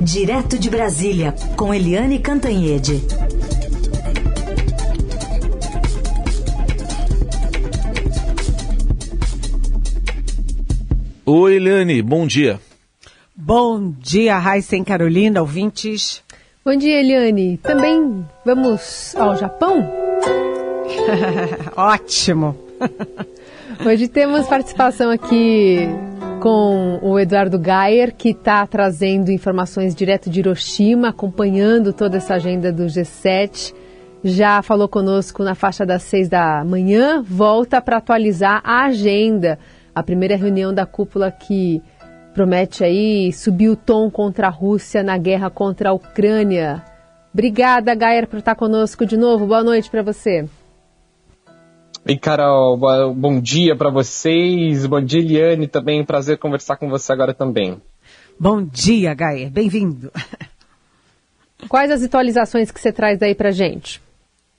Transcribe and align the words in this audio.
Direto 0.00 0.58
de 0.58 0.70
Brasília, 0.70 1.34
com 1.56 1.74
Eliane 1.74 2.20
Cantanhede. 2.20 3.02
Oi, 11.26 11.56
Eliane, 11.56 12.00
bom 12.00 12.26
dia. 12.26 12.60
Bom 13.36 13.92
dia, 13.98 14.38
Raíssa 14.38 14.82
Carolina, 14.84 15.40
ouvintes. 15.40 16.22
Bom 16.64 16.76
dia, 16.76 17.00
Eliane. 17.00 17.58
Também 17.58 18.24
vamos 18.44 19.16
ao 19.16 19.36
Japão? 19.36 19.84
Ótimo. 21.76 22.56
Hoje 23.84 24.06
temos 24.06 24.46
participação 24.46 25.10
aqui 25.10 25.88
com 26.40 27.00
o 27.02 27.18
Eduardo 27.18 27.58
Gayer, 27.58 28.14
que 28.14 28.30
está 28.30 28.66
trazendo 28.66 29.30
informações 29.30 29.94
direto 29.94 30.30
de 30.30 30.40
Hiroshima, 30.40 31.08
acompanhando 31.08 31.92
toda 31.92 32.16
essa 32.16 32.34
agenda 32.34 32.72
do 32.72 32.84
G7. 32.84 33.74
Já 34.22 34.62
falou 34.62 34.88
conosco 34.88 35.42
na 35.42 35.54
faixa 35.54 35.84
das 35.84 36.02
seis 36.02 36.28
da 36.28 36.64
manhã, 36.64 37.22
volta 37.22 37.80
para 37.80 37.96
atualizar 37.96 38.60
a 38.64 38.84
agenda. 38.84 39.58
A 39.94 40.02
primeira 40.02 40.36
reunião 40.36 40.72
da 40.72 40.86
cúpula 40.86 41.30
que 41.30 41.82
promete 42.34 42.84
aí 42.84 43.32
subir 43.32 43.68
o 43.68 43.76
tom 43.76 44.08
contra 44.10 44.46
a 44.46 44.50
Rússia 44.50 45.02
na 45.02 45.18
guerra 45.18 45.50
contra 45.50 45.90
a 45.90 45.92
Ucrânia. 45.92 46.84
Obrigada, 47.32 47.94
Gayer, 47.94 48.28
por 48.28 48.38
estar 48.38 48.54
conosco 48.54 49.04
de 49.04 49.16
novo. 49.16 49.46
Boa 49.46 49.64
noite 49.64 49.90
para 49.90 50.02
você. 50.02 50.46
Oi, 52.10 52.16
Carol, 52.16 52.78
bom 53.14 53.38
dia 53.38 53.76
para 53.76 53.90
vocês. 53.90 54.86
Bom 54.86 54.98
dia, 54.98 55.20
Eliane, 55.20 55.68
também. 55.68 56.02
Prazer 56.02 56.38
conversar 56.38 56.78
com 56.78 56.88
você 56.88 57.12
agora 57.12 57.34
também. 57.34 57.82
Bom 58.40 58.62
dia, 58.62 59.12
Gaia. 59.12 59.50
Bem-vindo. 59.50 60.10
Quais 61.68 61.90
as 61.90 62.02
atualizações 62.02 62.70
que 62.70 62.80
você 62.80 62.90
traz 62.90 63.18
daí 63.18 63.34
para 63.34 63.50
gente? 63.50 64.00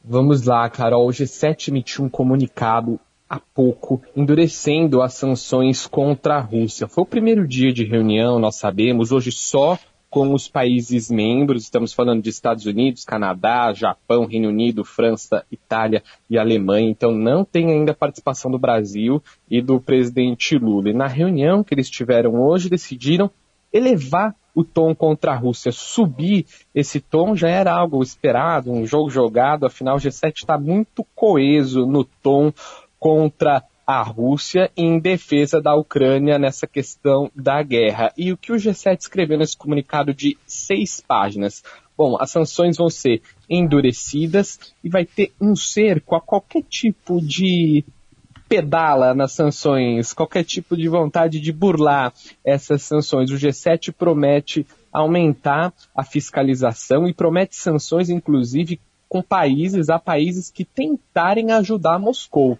Vamos 0.05 0.43
lá, 0.45 0.69
Carol. 0.69 1.07
O 1.07 1.11
G7 1.11 1.69
emitiu 1.69 2.05
um 2.05 2.09
comunicado 2.09 2.99
há 3.27 3.39
pouco, 3.39 3.99
endurecendo 4.15 5.01
as 5.01 5.15
sanções 5.15 5.87
contra 5.87 6.35
a 6.35 6.41
Rússia. 6.41 6.87
Foi 6.87 7.01
o 7.01 7.07
primeiro 7.07 7.47
dia 7.47 7.73
de 7.73 7.83
reunião, 7.83 8.37
nós 8.37 8.57
sabemos. 8.57 9.11
Hoje 9.11 9.31
só 9.31 9.75
com 10.09 10.33
os 10.33 10.47
países 10.47 11.11
membros, 11.11 11.63
estamos 11.63 11.93
falando 11.93 12.23
de 12.23 12.29
Estados 12.29 12.65
Unidos, 12.65 13.05
Canadá, 13.05 13.71
Japão, 13.73 14.25
Reino 14.25 14.49
Unido, 14.49 14.83
França, 14.83 15.45
Itália 15.51 16.03
e 16.29 16.37
Alemanha, 16.37 16.89
então 16.89 17.11
não 17.11 17.45
tem 17.45 17.71
ainda 17.71 17.93
participação 17.93 18.49
do 18.49 18.57
Brasil 18.57 19.21
e 19.49 19.61
do 19.61 19.79
presidente 19.79 20.57
Lula. 20.57 20.89
E 20.89 20.93
na 20.93 21.07
reunião 21.07 21.63
que 21.63 21.73
eles 21.73 21.89
tiveram 21.89 22.41
hoje, 22.41 22.69
decidiram 22.69 23.29
elevar 23.71 24.35
o 24.55 24.63
tom 24.63 24.95
contra 24.95 25.31
a 25.31 25.35
Rússia. 25.35 25.71
Subir 25.71 26.45
esse 26.73 26.99
tom 26.99 27.35
já 27.35 27.47
era 27.47 27.71
algo 27.71 28.01
esperado, 28.01 28.71
um 28.71 28.85
jogo 28.85 29.09
jogado, 29.09 29.65
afinal 29.65 29.97
o 29.97 29.99
G7 29.99 30.37
está 30.37 30.57
muito 30.57 31.05
coeso 31.15 31.85
no 31.85 32.03
tom 32.03 32.51
contra 32.99 33.63
a 33.89 34.03
Rússia 34.03 34.69
em 34.77 34.99
defesa 34.99 35.59
da 35.59 35.73
Ucrânia 35.73 36.37
nessa 36.37 36.67
questão 36.67 37.31
da 37.35 37.63
guerra. 37.63 38.13
E 38.15 38.31
o 38.31 38.37
que 38.37 38.51
o 38.51 38.55
G7 38.55 38.99
escreveu 38.99 39.35
nesse 39.35 39.57
comunicado 39.57 40.13
de 40.13 40.37
seis 40.45 41.01
páginas? 41.01 41.63
Bom, 41.97 42.15
as 42.21 42.29
sanções 42.29 42.77
vão 42.77 42.87
ser 42.87 43.23
endurecidas 43.49 44.59
e 44.83 44.89
vai 44.89 45.07
ter 45.07 45.33
um 45.41 45.55
cerco 45.55 46.15
a 46.15 46.21
qualquer 46.21 46.61
tipo 46.69 47.19
de 47.19 47.83
pedala 48.47 49.15
nas 49.15 49.31
sanções, 49.31 50.13
qualquer 50.13 50.43
tipo 50.43 50.77
de 50.77 50.87
vontade 50.87 51.39
de 51.39 51.51
burlar 51.51 52.13
essas 52.45 52.83
sanções. 52.83 53.31
O 53.31 53.37
G7 53.37 53.91
promete 53.91 54.67
aumentar 54.93 55.73
a 55.95 56.03
fiscalização 56.03 57.07
e 57.07 57.13
promete 57.13 57.55
sanções, 57.55 58.11
inclusive, 58.11 58.79
com 59.07 59.23
países, 59.23 59.89
a 59.89 59.97
países 59.97 60.51
que 60.51 60.63
tentarem 60.63 61.51
ajudar 61.53 61.97
Moscou. 61.97 62.55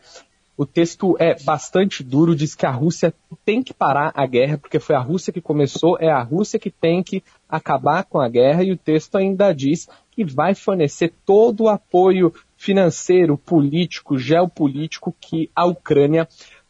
O 0.59 0.65
texto 0.65 1.15
é 1.17 1.41
bastante 1.41 2.03
duro, 2.03 2.35
diz 2.35 2.53
que 2.53 2.65
a 2.65 2.69
Rússia 2.69 3.13
tem 3.45 3.63
que 3.63 3.73
parar 3.73 4.11
a 4.13 4.25
guerra, 4.25 4.57
porque 4.57 4.77
foi 4.77 4.93
a 4.93 4.99
Rússia 4.99 5.31
que 5.31 5.39
começou, 5.39 5.97
é 6.01 6.11
a 6.11 6.21
Rússia 6.21 6.59
que 6.59 6.69
tem 6.69 7.01
que 7.01 7.23
acabar 7.47 8.03
com 8.03 8.19
a 8.19 8.27
guerra, 8.27 8.61
e 8.61 8.73
o 8.73 8.77
texto 8.77 9.15
ainda 9.15 9.53
diz 9.53 9.87
que 10.11 10.25
vai 10.25 10.53
fornecer 10.53 11.13
todo 11.25 11.61
o 11.61 11.69
apoio 11.69 12.33
financeiro, 12.57 13.37
político, 13.37 14.17
geopolítico 14.17 15.15
que 15.17 15.49
a 15.55 15.63
Ucrânia 15.63 16.27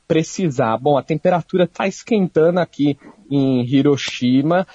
precisar. 0.08 0.78
Bom, 0.78 0.96
a 0.96 1.02
temperatura 1.02 1.64
está 1.64 1.88
esquentando 1.88 2.60
aqui 2.60 2.96
em 3.28 3.66
Hiroshima 3.66 4.68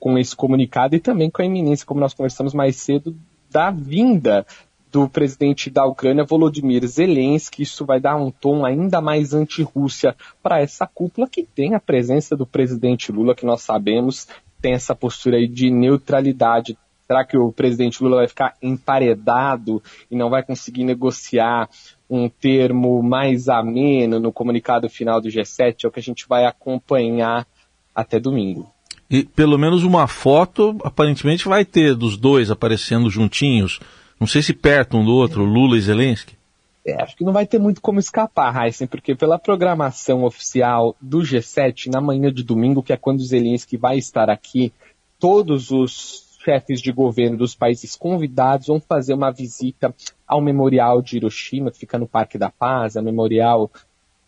com 0.00 0.18
esse 0.18 0.34
comunicado 0.34 0.96
e 0.96 1.00
também 1.00 1.30
com 1.30 1.42
a 1.42 1.46
iminência, 1.46 1.86
como 1.86 2.00
nós 2.00 2.12
conversamos 2.12 2.52
mais 2.52 2.74
cedo, 2.74 3.16
da 3.48 3.70
vinda 3.70 4.44
do 4.90 5.08
presidente 5.08 5.70
da 5.70 5.84
Ucrânia, 5.84 6.24
Volodymyr 6.24 6.86
Zelensky. 6.86 7.62
Isso 7.62 7.84
vai 7.84 8.00
dar 8.00 8.16
um 8.16 8.30
tom 8.30 8.64
ainda 8.64 9.00
mais 9.00 9.34
anti-Rússia 9.34 10.14
para 10.42 10.60
essa 10.60 10.86
cúpula 10.86 11.28
que 11.28 11.42
tem 11.42 11.74
a 11.74 11.80
presença 11.80 12.36
do 12.36 12.46
presidente 12.46 13.12
Lula, 13.12 13.34
que 13.34 13.46
nós 13.46 13.62
sabemos 13.62 14.26
tem 14.60 14.72
essa 14.72 14.94
postura 14.94 15.36
aí 15.36 15.46
de 15.46 15.70
neutralidade. 15.70 16.76
Será 17.06 17.24
que 17.24 17.38
o 17.38 17.52
presidente 17.52 18.02
Lula 18.02 18.16
vai 18.16 18.28
ficar 18.28 18.54
emparedado 18.60 19.82
e 20.10 20.16
não 20.16 20.28
vai 20.28 20.42
conseguir 20.42 20.84
negociar 20.84 21.68
um 22.08 22.28
termo 22.28 23.02
mais 23.02 23.48
ameno 23.48 24.20
no 24.20 24.32
comunicado 24.32 24.88
final 24.90 25.20
do 25.20 25.28
G7? 25.28 25.84
É 25.84 25.88
o 25.88 25.90
que 25.90 26.00
a 26.00 26.02
gente 26.02 26.26
vai 26.28 26.44
acompanhar 26.44 27.46
até 27.94 28.20
domingo. 28.20 28.70
E 29.10 29.24
pelo 29.24 29.56
menos 29.56 29.84
uma 29.84 30.06
foto, 30.06 30.76
aparentemente, 30.84 31.48
vai 31.48 31.64
ter 31.64 31.94
dos 31.94 32.16
dois 32.16 32.50
aparecendo 32.50 33.08
juntinhos 33.08 33.80
não 34.18 34.26
sei 34.26 34.42
se 34.42 34.52
perto 34.52 34.96
um 34.96 35.04
do 35.04 35.14
outro, 35.14 35.44
Lula 35.44 35.76
e 35.76 35.80
Zelensky. 35.80 36.36
É, 36.84 37.02
acho 37.02 37.16
que 37.16 37.24
não 37.24 37.32
vai 37.32 37.46
ter 37.46 37.58
muito 37.58 37.80
como 37.80 37.98
escapar, 37.98 38.64
Heisen, 38.64 38.86
porque 38.86 39.14
pela 39.14 39.38
programação 39.38 40.24
oficial 40.24 40.96
do 41.00 41.18
G7, 41.18 41.92
na 41.92 42.00
manhã 42.00 42.32
de 42.32 42.42
domingo, 42.42 42.82
que 42.82 42.92
é 42.92 42.96
quando 42.96 43.22
Zelensky 43.22 43.76
vai 43.76 43.98
estar 43.98 44.30
aqui, 44.30 44.72
todos 45.18 45.70
os 45.70 46.26
chefes 46.42 46.80
de 46.80 46.90
governo 46.90 47.36
dos 47.36 47.54
países 47.54 47.94
convidados 47.94 48.68
vão 48.68 48.80
fazer 48.80 49.12
uma 49.12 49.30
visita 49.30 49.94
ao 50.26 50.40
Memorial 50.40 51.02
de 51.02 51.16
Hiroshima, 51.16 51.70
que 51.70 51.78
fica 51.78 51.98
no 51.98 52.06
Parque 52.06 52.38
da 52.38 52.48
Paz, 52.48 52.96
é 52.96 53.02
memorial 53.02 53.70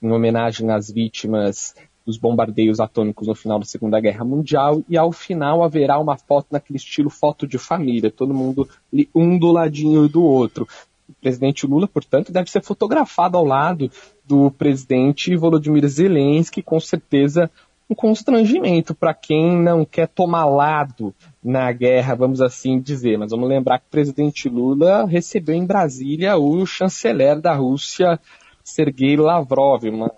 em 0.02 0.10
homenagem 0.10 0.70
às 0.70 0.90
vítimas 0.90 1.74
dos 2.04 2.16
bombardeios 2.16 2.80
atômicos 2.80 3.28
no 3.28 3.34
final 3.34 3.58
da 3.58 3.64
Segunda 3.64 4.00
Guerra 4.00 4.24
Mundial, 4.24 4.82
e 4.88 4.96
ao 4.96 5.12
final 5.12 5.62
haverá 5.62 5.98
uma 5.98 6.16
foto 6.16 6.48
naquele 6.50 6.78
estilo 6.78 7.10
foto 7.10 7.46
de 7.46 7.58
família, 7.58 8.10
todo 8.10 8.34
mundo 8.34 8.68
um 9.14 9.38
do 9.38 9.52
ladinho 9.52 10.08
do 10.08 10.22
outro. 10.22 10.66
O 11.08 11.14
presidente 11.20 11.66
Lula, 11.66 11.88
portanto, 11.88 12.32
deve 12.32 12.50
ser 12.50 12.62
fotografado 12.62 13.36
ao 13.36 13.44
lado 13.44 13.90
do 14.24 14.50
presidente 14.52 15.34
Volodymyr 15.36 15.86
Zelensky, 15.88 16.62
com 16.62 16.78
certeza 16.78 17.50
um 17.90 17.94
constrangimento 17.94 18.94
para 18.94 19.12
quem 19.12 19.60
não 19.60 19.84
quer 19.84 20.06
tomar 20.06 20.44
lado 20.44 21.12
na 21.42 21.72
guerra, 21.72 22.14
vamos 22.14 22.40
assim 22.40 22.80
dizer. 22.80 23.18
Mas 23.18 23.32
vamos 23.32 23.48
lembrar 23.48 23.80
que 23.80 23.86
o 23.86 23.90
presidente 23.90 24.48
Lula 24.48 25.04
recebeu 25.04 25.56
em 25.56 25.66
Brasília 25.66 26.36
o 26.36 26.64
chanceler 26.64 27.40
da 27.40 27.52
Rússia, 27.52 28.20
Sergei 28.62 29.16
Lavrov, 29.16 29.82
uma 29.88 30.12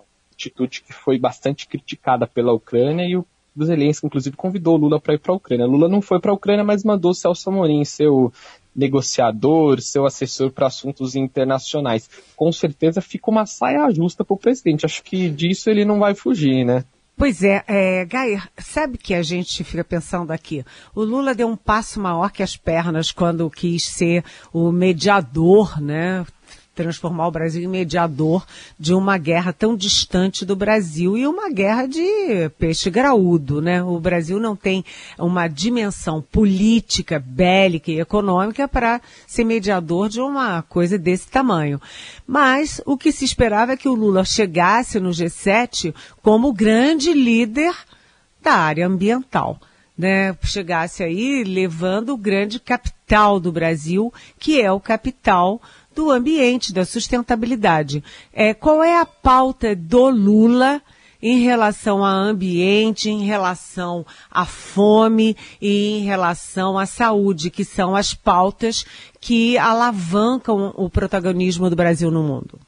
atitude 0.47 0.83
que 0.85 0.93
foi 0.93 1.17
bastante 1.17 1.67
criticada 1.67 2.27
pela 2.27 2.53
Ucrânia 2.53 3.05
e 3.05 3.15
o 3.15 3.25
Zelensky, 3.63 4.07
inclusive, 4.07 4.35
convidou 4.35 4.75
Lula 4.75 4.99
para 4.99 5.13
ir 5.13 5.19
para 5.19 5.31
a 5.31 5.35
Ucrânia. 5.35 5.65
Lula 5.65 5.87
não 5.87 6.01
foi 6.01 6.19
para 6.19 6.31
a 6.31 6.33
Ucrânia, 6.33 6.63
mas 6.63 6.83
mandou 6.83 7.13
Celso 7.13 7.49
Amorim, 7.49 7.85
seu 7.85 8.33
negociador, 8.75 9.79
seu 9.79 10.05
assessor 10.05 10.51
para 10.51 10.67
assuntos 10.67 11.15
internacionais. 11.15 12.09
Com 12.35 12.51
certeza 12.51 13.01
fica 13.01 13.29
uma 13.29 13.45
saia 13.45 13.89
justa 13.91 14.25
para 14.25 14.33
o 14.33 14.39
presidente. 14.39 14.85
Acho 14.85 15.03
que 15.03 15.29
disso 15.29 15.69
ele 15.69 15.85
não 15.85 15.99
vai 15.99 16.15
fugir, 16.15 16.65
né? 16.65 16.83
Pois 17.15 17.43
é, 17.43 17.63
é, 17.67 18.05
Gair, 18.05 18.49
sabe 18.57 18.97
que 18.97 19.13
a 19.13 19.21
gente 19.21 19.63
fica 19.63 19.83
pensando 19.83 20.31
aqui? 20.31 20.65
O 20.95 21.03
Lula 21.03 21.35
deu 21.35 21.47
um 21.47 21.55
passo 21.55 21.99
maior 21.99 22.31
que 22.31 22.41
as 22.41 22.57
pernas 22.57 23.11
quando 23.11 23.47
quis 23.51 23.85
ser 23.85 24.23
o 24.51 24.71
mediador, 24.71 25.79
né? 25.79 26.25
Transformar 26.73 27.27
o 27.27 27.31
Brasil 27.31 27.61
em 27.61 27.67
mediador 27.67 28.45
de 28.79 28.93
uma 28.93 29.17
guerra 29.17 29.53
tão 29.53 29.75
distante 29.75 30.45
do 30.45 30.55
Brasil 30.55 31.17
e 31.17 31.27
uma 31.27 31.49
guerra 31.49 31.85
de 31.85 32.49
peixe 32.57 32.89
graúdo, 32.89 33.61
né? 33.61 33.83
O 33.83 33.99
Brasil 33.99 34.39
não 34.39 34.55
tem 34.55 34.83
uma 35.17 35.47
dimensão 35.47 36.21
política, 36.21 37.23
bélica 37.23 37.91
e 37.91 37.99
econômica 37.99 38.67
para 38.67 38.99
ser 39.27 39.43
mediador 39.43 40.09
de 40.09 40.19
uma 40.19 40.61
coisa 40.63 40.97
desse 40.97 41.27
tamanho. 41.27 41.79
Mas 42.25 42.81
o 42.85 42.97
que 42.97 43.11
se 43.11 43.25
esperava 43.25 43.73
é 43.73 43.77
que 43.77 43.89
o 43.89 43.95
Lula 43.95 44.25
chegasse 44.25 44.99
no 44.99 45.09
G7 45.09 45.93
como 46.21 46.53
grande 46.53 47.13
líder 47.13 47.73
da 48.41 48.53
área 48.53 48.87
ambiental. 48.87 49.59
Né, 49.95 50.35
chegasse 50.41 51.03
aí 51.03 51.43
levando 51.43 52.13
o 52.13 52.17
grande 52.17 52.59
capital 52.59 53.39
do 53.39 53.51
Brasil, 53.51 54.11
que 54.39 54.59
é 54.59 54.71
o 54.71 54.79
capital 54.79 55.61
do 55.93 56.11
ambiente, 56.11 56.73
da 56.73 56.85
sustentabilidade. 56.85 58.03
É, 58.31 58.53
qual 58.53 58.83
é 58.83 58.99
a 58.99 59.05
pauta 59.05 59.75
do 59.75 60.09
Lula 60.09 60.81
em 61.23 61.39
relação 61.39 62.03
a 62.03 62.11
ambiente, 62.11 63.09
em 63.09 63.23
relação 63.23 64.05
à 64.29 64.45
fome 64.45 65.37
e 65.61 65.99
em 65.99 66.03
relação 66.03 66.77
à 66.77 66.85
saúde, 66.85 67.49
que 67.49 67.63
são 67.63 67.95
as 67.95 68.13
pautas 68.13 68.85
que 69.21 69.57
alavancam 69.57 70.73
o 70.75 70.89
protagonismo 70.89 71.69
do 71.69 71.77
Brasil 71.77 72.11
no 72.11 72.21
mundo. 72.21 72.59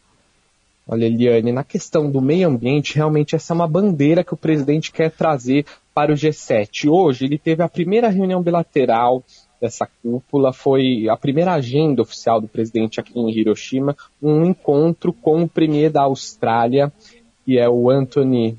Olha, 0.88 1.06
Eliane, 1.06 1.52
na 1.52 1.66
questão 1.66 2.10
do 2.10 2.22
meio 2.22 2.48
ambiente, 2.48 2.96
realmente 2.96 3.36
essa 3.36 3.52
é 3.52 3.56
uma 3.56 3.68
bandeira 3.68 4.24
que 4.24 4.34
o 4.34 4.38
presidente 4.38 4.92
quer 4.92 5.12
trazer 5.12 5.66
para 5.94 6.14
o 6.14 6.16
G7. 6.16 6.88
Hoje 6.90 7.26
ele 7.26 7.38
teve 7.38 7.62
a 7.62 7.68
primeira 7.68 8.08
reunião 8.08 8.42
bilateral 8.42 9.22
dessa 9.62 9.88
cúpula, 10.02 10.54
foi 10.54 11.08
a 11.10 11.18
primeira 11.18 11.54
agenda 11.54 12.02
oficial 12.02 12.42
do 12.42 12.48
presidente 12.48 13.00
aqui 13.00 13.18
em 13.20 13.30
Hiroshima, 13.30 13.96
um 14.22 14.46
encontro 14.46 15.14
com 15.14 15.44
o 15.44 15.50
premier 15.50 15.90
da 15.90 16.04
Austrália, 16.04 16.92
que 17.46 17.58
é 17.58 17.70
o 17.70 17.90
Anthony 17.90 18.58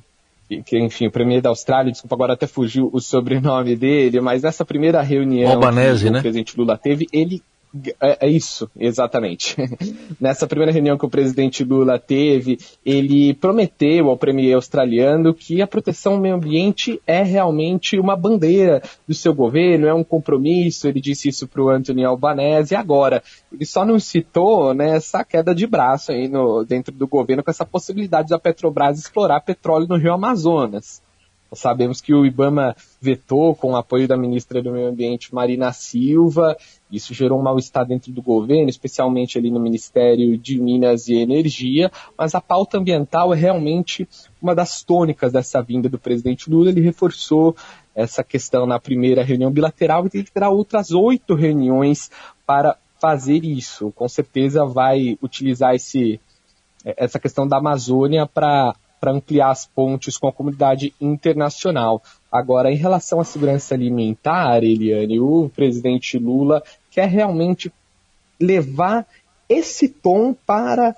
que, 0.64 0.78
enfim, 0.78 1.08
o 1.08 1.10
premier 1.10 1.42
da 1.42 1.48
Austrália, 1.48 1.90
desculpa, 1.90 2.14
agora 2.14 2.34
até 2.34 2.46
fugiu 2.46 2.88
o 2.92 3.00
sobrenome 3.00 3.74
dele, 3.74 4.20
mas 4.20 4.42
nessa 4.42 4.64
primeira 4.64 5.02
reunião 5.02 5.50
Albanese, 5.50 6.04
que 6.04 6.10
né? 6.10 6.18
o 6.20 6.22
presidente 6.22 6.56
Lula 6.56 6.78
teve, 6.78 7.06
ele 7.12 7.42
é, 8.00 8.26
é, 8.26 8.28
isso, 8.28 8.70
exatamente. 8.76 9.56
Nessa 10.20 10.46
primeira 10.46 10.72
reunião 10.72 10.98
que 10.98 11.06
o 11.06 11.10
presidente 11.10 11.64
Lula 11.64 11.98
teve, 11.98 12.58
ele 12.84 13.34
prometeu 13.34 14.08
ao 14.08 14.16
premier 14.16 14.54
australiano 14.54 15.34
que 15.34 15.62
a 15.62 15.66
proteção 15.66 16.14
ao 16.14 16.20
meio 16.20 16.34
ambiente 16.34 17.00
é 17.06 17.22
realmente 17.22 17.98
uma 17.98 18.16
bandeira 18.16 18.82
do 19.06 19.14
seu 19.14 19.34
governo, 19.34 19.86
é 19.86 19.94
um 19.94 20.04
compromisso. 20.04 20.88
Ele 20.88 21.00
disse 21.00 21.28
isso 21.28 21.46
para 21.48 21.62
o 21.62 21.68
Anthony 21.68 22.04
Albanese. 22.04 22.74
E 22.74 22.76
agora, 22.76 23.22
ele 23.52 23.64
só 23.64 23.84
não 23.84 23.98
citou 23.98 24.74
né, 24.74 24.96
essa 24.96 25.24
queda 25.24 25.54
de 25.54 25.66
braço 25.66 26.12
aí 26.12 26.28
no, 26.28 26.64
dentro 26.64 26.94
do 26.94 27.06
governo 27.06 27.42
com 27.42 27.50
essa 27.50 27.64
possibilidade 27.64 28.28
da 28.28 28.38
Petrobras 28.38 28.98
explorar 28.98 29.40
petróleo 29.40 29.86
no 29.88 29.96
Rio 29.96 30.12
Amazonas. 30.12 31.05
Sabemos 31.52 32.00
que 32.00 32.12
o 32.12 32.26
Ibama 32.26 32.74
vetou 33.00 33.54
com 33.54 33.72
o 33.72 33.76
apoio 33.76 34.08
da 34.08 34.16
ministra 34.16 34.62
do 34.62 34.72
Meio 34.72 34.88
Ambiente, 34.88 35.34
Marina 35.34 35.72
Silva. 35.72 36.56
Isso 36.90 37.14
gerou 37.14 37.38
um 37.38 37.42
mal-estar 37.42 37.86
dentro 37.86 38.12
do 38.12 38.20
governo, 38.20 38.68
especialmente 38.68 39.38
ali 39.38 39.50
no 39.50 39.60
Ministério 39.60 40.36
de 40.36 40.60
Minas 40.60 41.08
e 41.08 41.14
Energia. 41.14 41.90
Mas 42.18 42.34
a 42.34 42.40
pauta 42.40 42.78
ambiental 42.78 43.32
é 43.32 43.36
realmente 43.36 44.08
uma 44.42 44.54
das 44.54 44.82
tônicas 44.82 45.32
dessa 45.32 45.62
vinda 45.62 45.88
do 45.88 45.98
presidente 45.98 46.50
Lula. 46.50 46.70
Ele 46.70 46.80
reforçou 46.80 47.56
essa 47.94 48.22
questão 48.22 48.66
na 48.66 48.78
primeira 48.78 49.22
reunião 49.22 49.50
bilateral 49.50 50.06
e 50.12 50.22
terá 50.24 50.50
outras 50.50 50.90
oito 50.90 51.34
reuniões 51.34 52.10
para 52.44 52.76
fazer 53.00 53.44
isso. 53.44 53.92
Com 53.92 54.08
certeza 54.08 54.64
vai 54.64 55.18
utilizar 55.22 55.74
esse, 55.74 56.20
essa 56.84 57.18
questão 57.18 57.46
da 57.46 57.58
Amazônia 57.58 58.26
para 58.26 58.74
para 59.00 59.12
ampliar 59.12 59.50
as 59.50 59.66
pontes 59.66 60.16
com 60.16 60.28
a 60.28 60.32
comunidade 60.32 60.94
internacional. 61.00 62.02
Agora, 62.30 62.70
em 62.70 62.76
relação 62.76 63.20
à 63.20 63.24
segurança 63.24 63.74
alimentar, 63.74 64.62
Eliane, 64.62 65.20
o 65.20 65.50
presidente 65.54 66.18
Lula 66.18 66.62
quer 66.90 67.08
realmente 67.08 67.72
levar 68.40 69.06
esse 69.48 69.88
tom 69.88 70.34
para 70.34 70.94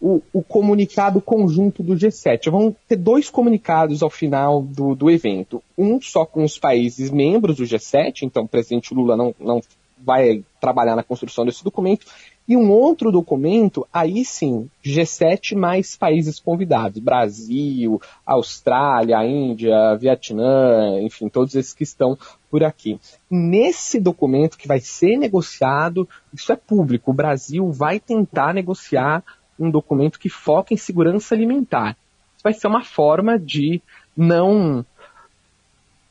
o, 0.00 0.20
o, 0.32 0.42
comunicado 0.42 1.20
conjunto 1.20 1.82
do 1.82 1.94
G7. 1.94 2.50
Vão 2.50 2.74
ter 2.88 2.96
dois 2.96 3.30
comunicados 3.30 4.02
ao 4.02 4.10
final 4.10 4.60
do, 4.60 4.96
do 4.96 5.08
evento. 5.08 5.62
Um 5.78 6.00
só 6.00 6.26
com 6.26 6.42
os 6.42 6.58
países 6.58 7.08
membros 7.10 7.56
do 7.56 7.64
G7, 7.64 8.22
então 8.22 8.42
o 8.42 8.48
presidente 8.48 8.92
Lula 8.92 9.16
não, 9.16 9.32
não 9.38 9.60
vai 10.04 10.42
trabalhar 10.60 10.96
na 10.96 11.04
construção 11.04 11.44
desse 11.46 11.62
documento, 11.62 12.06
e 12.46 12.56
um 12.56 12.70
outro 12.70 13.12
documento, 13.12 13.86
aí 13.92 14.24
sim, 14.24 14.68
G7 14.84 15.56
mais 15.56 15.96
países 15.96 16.40
convidados, 16.40 17.00
Brasil, 17.00 18.00
Austrália, 18.26 19.24
Índia, 19.24 19.96
Vietnã, 19.96 21.00
enfim, 21.00 21.28
todos 21.28 21.54
esses 21.54 21.72
que 21.72 21.84
estão 21.84 22.18
por 22.50 22.64
aqui. 22.64 22.98
Nesse 23.30 24.00
documento 24.00 24.58
que 24.58 24.68
vai 24.68 24.80
ser 24.80 25.16
negociado, 25.16 26.08
isso 26.34 26.52
é 26.52 26.56
público, 26.56 27.10
o 27.10 27.14
Brasil 27.14 27.70
vai 27.70 28.00
tentar 28.00 28.52
negociar 28.52 29.22
um 29.58 29.70
documento 29.70 30.18
que 30.18 30.28
foca 30.28 30.74
em 30.74 30.76
segurança 30.76 31.34
alimentar. 31.34 31.96
Isso 32.34 32.42
vai 32.42 32.52
ser 32.52 32.66
uma 32.66 32.84
forma 32.84 33.38
de 33.38 33.80
não 34.16 34.84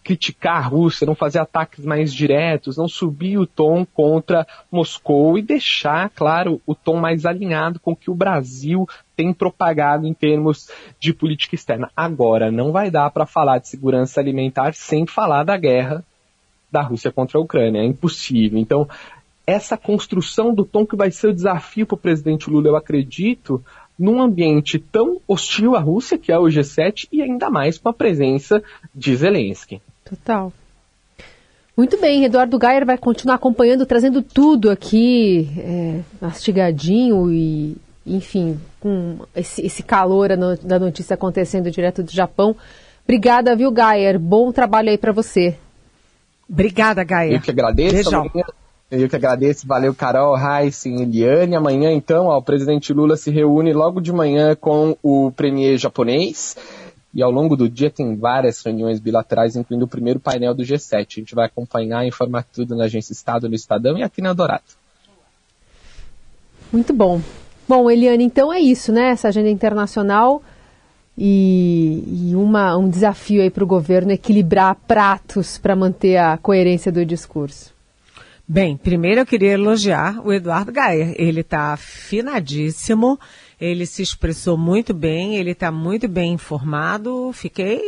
criticar 0.03 0.57
a 0.57 0.68
Rússia, 0.68 1.06
não 1.06 1.15
fazer 1.15 1.39
ataques 1.39 1.86
mais 1.86 2.13
diretos, 2.13 2.77
não 2.77 2.88
subir 2.88 3.38
o 3.38 3.45
tom 3.45 3.86
contra 3.86 4.48
Moscou 4.71 5.38
e 5.38 5.42
deixar, 5.42 6.09
claro, 6.09 6.62
o 6.65 6.74
tom 6.74 6.98
mais 6.98 7.25
alinhado 7.25 7.80
com 7.80 7.92
o 7.92 7.95
que 7.95 8.09
o 8.09 8.15
Brasil 8.15 8.88
tem 9.15 9.33
propagado 9.33 10.07
em 10.07 10.13
termos 10.13 10.69
de 11.00 11.13
política 11.13 11.56
externa. 11.56 11.92
Agora, 11.95 12.51
não 12.51 12.71
vai 12.71 12.89
dar 12.89 13.09
para 13.12 13.25
falar 13.25 13.59
de 13.59 13.68
segurança 13.68 14.19
alimentar 14.19 14.74
sem 14.74 15.06
falar 15.06 15.44
da 15.44 15.57
guerra 15.57 16.03
da 16.71 16.81
Rússia 16.81 17.12
contra 17.12 17.38
a 17.38 17.42
Ucrânia. 17.42 17.81
É 17.81 17.86
impossível. 17.86 18.57
Então, 18.57 18.88
essa 19.45 19.77
construção 19.77 20.53
do 20.53 20.63
tom 20.63 20.86
que 20.86 20.95
vai 20.95 21.12
ser 21.12 21.27
o 21.27 21.33
desafio 21.33 21.86
para 21.86 21.95
o 21.95 22.00
presidente 22.00 22.50
Lula, 22.50 22.69
eu 22.69 22.75
acredito, 22.75 23.63
num 24.00 24.21
ambiente 24.21 24.80
tão 24.80 25.19
hostil 25.27 25.75
à 25.75 25.80
Rússia, 25.80 26.18
que 26.18 26.31
é 26.31 26.39
o 26.39 26.45
G7, 26.45 27.07
e 27.12 27.21
ainda 27.21 27.50
mais 27.50 27.77
com 27.77 27.89
a 27.89 27.94
presença 27.94 28.63
de 28.95 29.15
Zelensky. 29.15 29.81
Total. 30.12 30.52
Muito 31.75 32.00
bem, 32.00 32.25
Eduardo 32.25 32.60
Gayer 32.60 32.86
vai 32.86 32.98
continuar 32.98 33.36
acompanhando, 33.36 33.86
trazendo 33.86 34.22
tudo 34.22 34.69
aqui, 34.69 35.50
é, 35.58 36.02
mastigadinho 36.19 37.31
e, 37.31 37.78
enfim, 38.06 38.60
com 38.81 39.19
esse, 39.34 39.66
esse 39.66 39.81
calor 39.81 40.30
da 40.62 40.78
notícia 40.78 41.13
acontecendo 41.13 41.72
direto 41.72 42.04
do 42.04 42.12
Japão. 42.12 42.58
Obrigada, 43.06 43.56
viu, 43.56 43.72
Gayer? 43.72 44.19
Bom 44.19 44.52
trabalho 44.52 44.90
aí 44.90 44.98
para 44.98 45.13
você. 45.13 45.56
Obrigada, 46.50 47.06
Gayer. 47.06 47.36
Eu 47.36 47.42
que 47.42 47.52
agradeço. 47.52 47.94
Beijão. 47.94 48.30
Eu 48.92 49.08
que 49.08 49.16
agradeço. 49.16 49.66
Valeu, 49.66 49.96
Carol, 49.96 50.38
Heisen, 50.38 51.02
Eliane. 51.02 51.56
Amanhã, 51.56 51.94
então, 51.94 52.25
ó, 52.25 52.38
o 52.38 52.44
presidente 52.44 52.92
Lula 52.92 53.16
se 53.16 53.31
reúne 53.31 53.72
logo 53.72 54.02
de 54.02 54.12
manhã 54.12 54.54
com 54.54 54.98
o 55.02 55.31
premier 55.31 55.78
japonês. 55.78 56.58
E 57.13 57.22
ao 57.22 57.30
longo 57.30 57.58
do 57.58 57.68
dia 57.68 57.90
tem 57.90 58.16
várias 58.16 58.62
reuniões 58.63 59.00
bilaterais, 59.00 59.56
incluindo 59.56 59.86
o 59.86 59.88
primeiro 59.88 60.19
painel 60.19 60.54
do 60.54 60.63
G7. 60.63 60.96
A 60.96 61.19
gente 61.19 61.36
vai 61.36 61.46
acompanhar 61.46 62.06
e 62.06 62.08
informar 62.08 62.44
tudo 62.44 62.75
na 62.75 62.86
Agência 62.86 63.12
Estado, 63.12 63.50
no 63.50 63.56
Estadão 63.56 63.98
e 63.98 64.04
aqui 64.04 64.22
na 64.22 64.31
Dourado. 64.31 64.63
Muito 66.72 66.94
bom. 66.94 67.22
Bom, 67.68 67.92
Eliane, 67.92 68.24
então 68.24 68.52
é 68.52 68.60
isso, 68.60 68.92
né? 68.92 69.10
Essa 69.10 69.28
agenda 69.28 69.50
internacional 69.50 70.42
e, 71.18 72.30
e 72.30 72.36
uma, 72.36 72.78
um 72.78 72.90
desafio 72.90 73.42
aí 73.42 73.50
para 73.50 73.63
o 73.63 73.68
governo 73.68 74.12
equilibrar 74.12 74.75
pratos 74.88 75.58
para 75.58 75.75
manter 75.75 76.18
a 76.18 76.38
coerência 76.38 76.92
do 76.92 77.06
discurso. 77.06 77.74
Bem, 78.48 78.75
primeiro 78.75 79.22
eu 79.22 79.25
queria 79.25 79.51
elogiar 79.51 80.20
o 80.25 80.34
Eduardo 80.34 80.72
Gaia. 80.72 81.13
Ele 81.18 81.41
está 81.41 81.74
afinadíssimo 81.74 83.20
ele 83.62 83.86
se 83.86 84.01
expressou 84.01 84.58
muito 84.58 84.91
bem, 84.91 85.36
ele 85.36 85.51
está 85.51 85.72
muito 85.72 86.08
bem 86.08 86.34
informado. 86.34 87.32
Fiquei 87.32 87.80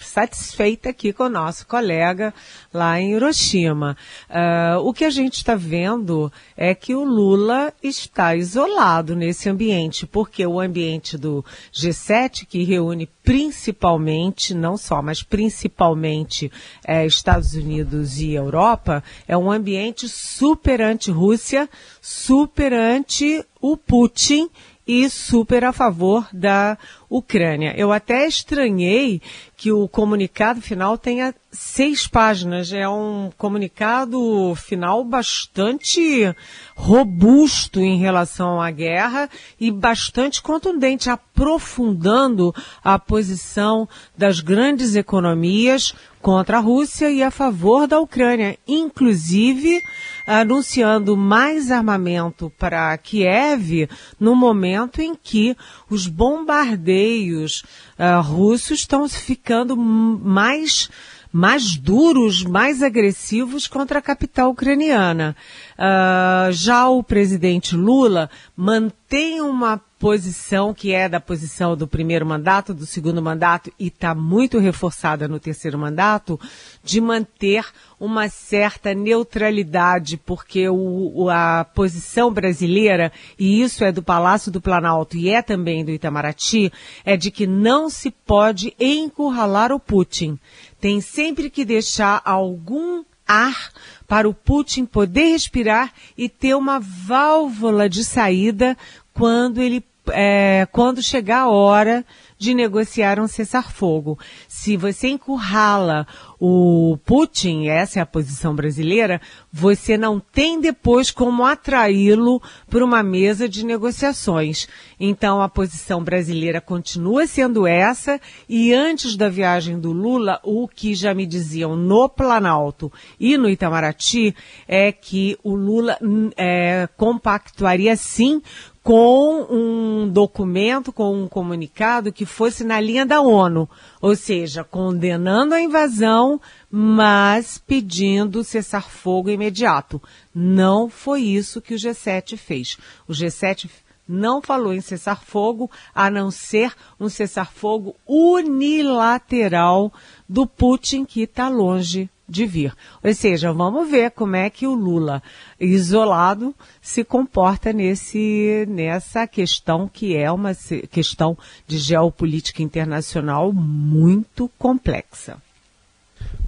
satisfeita 0.00 0.88
aqui 0.88 1.12
com 1.12 1.22
o 1.22 1.28
nosso 1.28 1.64
colega 1.64 2.34
lá 2.74 3.00
em 3.00 3.12
Hiroshima. 3.12 3.96
Uh, 4.28 4.80
o 4.80 4.92
que 4.92 5.04
a 5.04 5.10
gente 5.10 5.36
está 5.36 5.54
vendo 5.54 6.30
é 6.56 6.74
que 6.74 6.92
o 6.92 7.04
Lula 7.04 7.72
está 7.80 8.34
isolado 8.34 9.14
nesse 9.14 9.48
ambiente, 9.48 10.06
porque 10.06 10.44
o 10.44 10.58
ambiente 10.58 11.16
do 11.16 11.44
G7, 11.72 12.44
que 12.44 12.64
reúne 12.64 13.08
principalmente, 13.22 14.52
não 14.52 14.76
só, 14.76 15.00
mas 15.00 15.22
principalmente 15.22 16.50
é, 16.84 17.06
Estados 17.06 17.54
Unidos 17.54 18.18
e 18.18 18.32
Europa, 18.32 19.04
é 19.28 19.36
um 19.36 19.52
ambiente 19.52 20.08
super 20.08 20.82
anti-Rússia, 20.82 21.70
super 22.00 22.72
anti 22.72 23.44
o 23.60 23.76
Putin 23.76 24.50
e 24.86 25.08
super 25.08 25.64
a 25.64 25.72
favor 25.72 26.26
da 26.32 26.76
Ucrânia. 27.08 27.74
Eu 27.76 27.92
até 27.92 28.26
estranhei 28.26 29.20
que 29.56 29.70
o 29.70 29.86
comunicado 29.86 30.60
final 30.60 30.98
tenha 30.98 31.34
seis 31.52 32.06
páginas. 32.06 32.72
É 32.72 32.88
um 32.88 33.30
comunicado 33.36 34.54
final 34.56 35.04
bastante 35.04 36.34
robusto 36.74 37.80
em 37.80 37.98
relação 37.98 38.60
à 38.60 38.70
guerra 38.70 39.28
e 39.60 39.70
bastante 39.70 40.42
contundente, 40.42 41.10
aprofundando 41.10 42.54
a 42.82 42.98
posição 42.98 43.88
das 44.16 44.40
grandes 44.40 44.96
economias 44.96 45.94
contra 46.22 46.58
a 46.58 46.60
Rússia 46.60 47.10
e 47.10 47.22
a 47.22 47.30
favor 47.30 47.88
da 47.88 48.00
Ucrânia, 48.00 48.56
inclusive 48.66 49.82
anunciando 50.24 51.16
mais 51.16 51.70
armamento 51.72 52.50
para 52.56 52.96
Kiev 52.96 53.88
no 54.20 54.36
momento 54.36 55.02
em 55.02 55.16
que 55.16 55.56
os 55.90 56.06
bombardeios 56.06 57.64
uh, 57.98 58.22
russos 58.22 58.80
estão 58.80 59.08
ficando 59.08 59.76
mais 59.76 60.88
mais 61.34 61.76
duros, 61.76 62.44
mais 62.44 62.82
agressivos 62.82 63.66
contra 63.66 64.00
a 64.00 64.02
capital 64.02 64.50
ucraniana. 64.50 65.34
Uh, 65.78 66.52
já 66.52 66.86
o 66.90 67.02
presidente 67.02 67.74
Lula 67.74 68.28
mantém 68.54 69.40
uma 69.40 69.80
posição 70.02 70.74
que 70.74 70.92
é 70.92 71.08
da 71.08 71.20
posição 71.20 71.76
do 71.76 71.86
primeiro 71.86 72.26
mandato, 72.26 72.74
do 72.74 72.84
segundo 72.84 73.22
mandato 73.22 73.72
e 73.78 73.86
está 73.86 74.16
muito 74.16 74.58
reforçada 74.58 75.28
no 75.28 75.38
terceiro 75.38 75.78
mandato, 75.78 76.40
de 76.82 77.00
manter 77.00 77.64
uma 78.00 78.28
certa 78.28 78.92
neutralidade, 78.94 80.16
porque 80.16 80.68
o, 80.68 81.30
a 81.30 81.64
posição 81.64 82.32
brasileira, 82.32 83.12
e 83.38 83.62
isso 83.62 83.84
é 83.84 83.92
do 83.92 84.02
Palácio 84.02 84.50
do 84.50 84.60
Planalto 84.60 85.16
e 85.16 85.28
é 85.28 85.40
também 85.40 85.84
do 85.84 85.92
Itamaraty, 85.92 86.72
é 87.04 87.16
de 87.16 87.30
que 87.30 87.46
não 87.46 87.88
se 87.88 88.10
pode 88.10 88.74
encurralar 88.80 89.70
o 89.70 89.78
Putin. 89.78 90.36
Tem 90.80 91.00
sempre 91.00 91.48
que 91.48 91.64
deixar 91.64 92.20
algum 92.24 93.04
ar 93.24 93.70
para 94.08 94.28
o 94.28 94.34
Putin 94.34 94.84
poder 94.84 95.26
respirar 95.26 95.92
e 96.18 96.28
ter 96.28 96.56
uma 96.56 96.80
válvula 96.80 97.88
de 97.88 98.02
saída 98.02 98.76
quando 99.14 99.62
ele 99.62 99.80
é, 100.10 100.66
quando 100.72 101.02
chegar 101.02 101.42
a 101.42 101.48
hora 101.48 102.04
de 102.42 102.54
negociar 102.54 103.20
um 103.20 103.28
cessar-fogo. 103.28 104.18
Se 104.48 104.76
você 104.76 105.06
encurrala 105.06 106.04
o 106.40 106.98
Putin, 107.04 107.68
essa 107.68 108.00
é 108.00 108.02
a 108.02 108.06
posição 108.06 108.52
brasileira, 108.52 109.20
você 109.52 109.96
não 109.96 110.18
tem 110.18 110.60
depois 110.60 111.12
como 111.12 111.44
atraí-lo 111.44 112.42
para 112.68 112.84
uma 112.84 113.00
mesa 113.00 113.48
de 113.48 113.64
negociações. 113.64 114.66
Então 114.98 115.40
a 115.40 115.48
posição 115.48 116.02
brasileira 116.02 116.60
continua 116.60 117.28
sendo 117.28 117.64
essa 117.64 118.20
e 118.48 118.74
antes 118.74 119.14
da 119.14 119.28
viagem 119.28 119.78
do 119.78 119.92
Lula, 119.92 120.40
o 120.42 120.66
que 120.66 120.96
já 120.96 121.14
me 121.14 121.26
diziam 121.26 121.76
no 121.76 122.08
Planalto 122.08 122.92
e 123.20 123.36
no 123.36 123.48
Itamaraty 123.48 124.34
é 124.66 124.90
que 124.90 125.38
o 125.44 125.54
Lula 125.54 125.96
é, 126.36 126.88
compactuaria 126.96 127.94
sim 127.94 128.42
com 128.82 129.46
um 129.48 130.08
documento, 130.08 130.92
com 130.92 131.14
um 131.14 131.28
comunicado 131.28 132.12
que 132.12 132.26
fosse 132.32 132.64
na 132.64 132.80
linha 132.80 133.06
da 133.06 133.20
ONU, 133.20 133.68
ou 134.00 134.16
seja, 134.16 134.64
condenando 134.64 135.54
a 135.54 135.60
invasão, 135.60 136.40
mas 136.70 137.58
pedindo 137.58 138.42
cessar-fogo 138.42 139.30
imediato. 139.30 140.02
Não 140.34 140.88
foi 140.88 141.22
isso 141.22 141.60
que 141.60 141.74
o 141.74 141.78
G7 141.78 142.36
fez. 142.36 142.78
O 143.06 143.12
G7 143.12 143.68
não 144.08 144.42
falou 144.42 144.72
em 144.72 144.80
cessar-fogo, 144.80 145.70
a 145.94 146.10
não 146.10 146.30
ser 146.30 146.74
um 146.98 147.08
cessar-fogo 147.08 147.94
unilateral 148.06 149.92
do 150.28 150.46
Putin, 150.46 151.04
que 151.04 151.22
está 151.22 151.48
longe 151.48 152.10
de 152.32 152.46
vir. 152.46 152.74
Ou 153.04 153.14
seja, 153.14 153.52
vamos 153.52 153.88
ver 153.88 154.10
como 154.10 154.34
é 154.34 154.48
que 154.48 154.66
o 154.66 154.74
Lula, 154.74 155.22
isolado, 155.60 156.54
se 156.80 157.04
comporta 157.04 157.72
nesse, 157.72 158.66
nessa 158.68 159.26
questão 159.26 159.88
que 159.92 160.16
é 160.16 160.32
uma 160.32 160.52
questão 160.90 161.36
de 161.66 161.78
geopolítica 161.78 162.62
internacional 162.62 163.52
muito 163.52 164.50
complexa. 164.58 165.36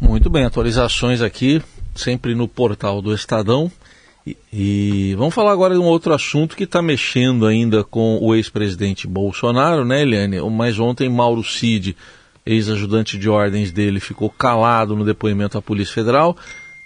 Muito 0.01 0.31
bem, 0.31 0.45
atualizações 0.45 1.21
aqui, 1.21 1.63
sempre 1.95 2.35
no 2.35 2.49
portal 2.49 3.03
do 3.03 3.15
Estadão. 3.15 3.71
E, 4.27 4.37
e 4.53 5.15
vamos 5.17 5.35
falar 5.35 5.53
agora 5.53 5.75
de 5.75 5.81
um 5.81 5.85
outro 5.85 6.15
assunto 6.15 6.57
que 6.57 6.65
está 6.65 6.81
mexendo 6.81 7.47
ainda 7.47 7.85
com 7.85 8.19
o 8.23 8.35
ex-presidente 8.35 9.07
Bolsonaro, 9.07 9.85
né, 9.85 10.03
Eliane? 10.03 10.41
Mas 10.51 10.79
ontem 10.79 11.11
Mauro 11.11 11.45
Cid 11.45 11.95
ex-ajudante 12.47 13.17
de 13.17 13.29
ordens 13.29 13.73
dele 13.73 14.01
ficou 14.01 14.29
calado 14.29 14.95
no 14.95 15.05
depoimento 15.05 15.57
à 15.57 15.63
Polícia 15.63 15.95
Federal. 15.95 16.37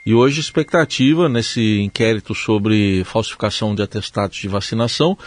E 0.07 0.15
hoje, 0.15 0.41
expectativa 0.41 1.29
nesse 1.29 1.81
inquérito 1.81 2.35
sobre 2.35 3.05
falsificação 3.05 3.75
de 3.75 3.83
atestados 3.83 4.39
de 4.39 4.49
vacinação 4.49 5.19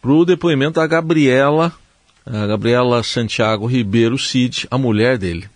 para 0.00 0.12
o 0.12 0.24
depoimento 0.24 0.80
da 0.80 0.86
Gabriela, 0.86 1.72
Gabriela 2.26 3.02
Santiago 3.02 3.66
Ribeiro 3.66 4.16
Cid, 4.16 4.66
a 4.70 4.78
mulher 4.78 5.18
dele. 5.18 5.48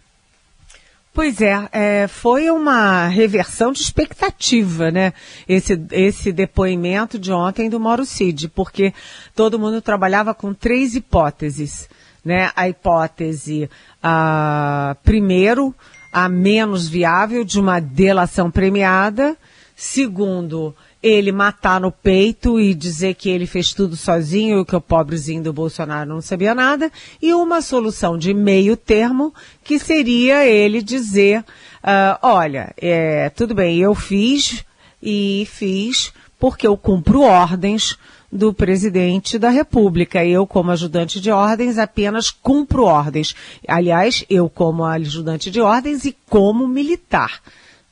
Pois 1.14 1.40
é, 1.40 1.68
é, 1.70 2.08
foi 2.08 2.50
uma 2.50 3.06
reversão 3.06 3.70
de 3.70 3.78
expectativa, 3.78 4.90
né? 4.90 5.12
Esse, 5.48 5.80
esse 5.92 6.32
depoimento 6.32 7.20
de 7.20 7.30
ontem 7.30 7.70
do 7.70 7.78
Mauro 7.78 8.04
Cid, 8.04 8.48
porque 8.48 8.92
todo 9.34 9.58
mundo 9.58 9.80
trabalhava 9.80 10.34
com 10.34 10.52
três 10.52 10.96
hipóteses 10.96 11.88
né, 12.24 12.50
a 12.56 12.68
hipótese, 12.68 13.68
ah, 14.02 14.96
primeiro, 15.04 15.74
a 16.12 16.28
menos 16.28 16.88
viável 16.88 17.44
de 17.44 17.60
uma 17.60 17.80
delação 17.80 18.50
premiada, 18.50 19.36
segundo, 19.76 20.74
ele 21.02 21.32
matar 21.32 21.80
no 21.80 21.92
peito 21.92 22.58
e 22.58 22.72
dizer 22.72 23.14
que 23.14 23.28
ele 23.28 23.46
fez 23.46 23.74
tudo 23.74 23.94
sozinho 23.94 24.60
e 24.60 24.64
que 24.64 24.74
o 24.74 24.80
pobrezinho 24.80 25.42
do 25.42 25.52
Bolsonaro 25.52 26.08
não 26.08 26.22
sabia 26.22 26.54
nada, 26.54 26.90
e 27.20 27.34
uma 27.34 27.60
solução 27.60 28.16
de 28.16 28.32
meio 28.32 28.76
termo, 28.76 29.34
que 29.62 29.78
seria 29.78 30.46
ele 30.46 30.82
dizer, 30.82 31.44
ah, 31.82 32.18
olha, 32.22 32.72
é, 32.78 33.28
tudo 33.30 33.54
bem, 33.54 33.78
eu 33.78 33.94
fiz 33.94 34.64
e 35.02 35.46
fiz 35.50 36.12
porque 36.38 36.66
eu 36.66 36.76
cumpro 36.76 37.22
ordens 37.22 37.98
do 38.34 38.52
presidente 38.52 39.38
da 39.38 39.48
República. 39.48 40.24
Eu, 40.24 40.44
como 40.44 40.72
ajudante 40.72 41.20
de 41.20 41.30
ordens, 41.30 41.78
apenas 41.78 42.32
cumpro 42.32 42.82
ordens. 42.82 43.36
Aliás, 43.68 44.24
eu 44.28 44.50
como 44.50 44.84
ajudante 44.84 45.52
de 45.52 45.60
ordens 45.60 46.04
e 46.04 46.16
como 46.28 46.66
militar. 46.66 47.40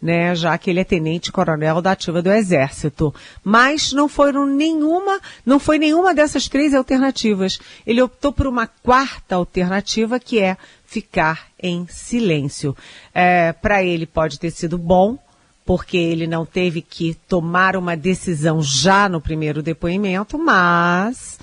Né, 0.00 0.34
já 0.34 0.58
que 0.58 0.68
ele 0.68 0.80
é 0.80 0.84
tenente 0.84 1.30
coronel 1.30 1.80
da 1.80 1.92
ativa 1.92 2.20
do 2.20 2.32
Exército. 2.32 3.14
Mas 3.44 3.92
não 3.92 4.08
foram 4.08 4.44
nenhuma, 4.44 5.20
não 5.46 5.60
foi 5.60 5.78
nenhuma 5.78 6.12
dessas 6.12 6.48
três 6.48 6.74
alternativas. 6.74 7.60
Ele 7.86 8.02
optou 8.02 8.32
por 8.32 8.48
uma 8.48 8.66
quarta 8.66 9.36
alternativa 9.36 10.18
que 10.18 10.40
é 10.40 10.56
ficar 10.84 11.46
em 11.56 11.86
silêncio. 11.88 12.76
É, 13.14 13.52
Para 13.52 13.84
ele 13.84 14.04
pode 14.04 14.40
ter 14.40 14.50
sido 14.50 14.76
bom, 14.76 15.16
porque 15.64 15.96
ele 15.96 16.26
não 16.26 16.44
teve 16.44 16.82
que 16.82 17.14
tomar 17.28 17.76
uma 17.76 17.96
decisão 17.96 18.62
já 18.62 19.08
no 19.08 19.20
primeiro 19.20 19.62
depoimento, 19.62 20.38
mas 20.38 21.38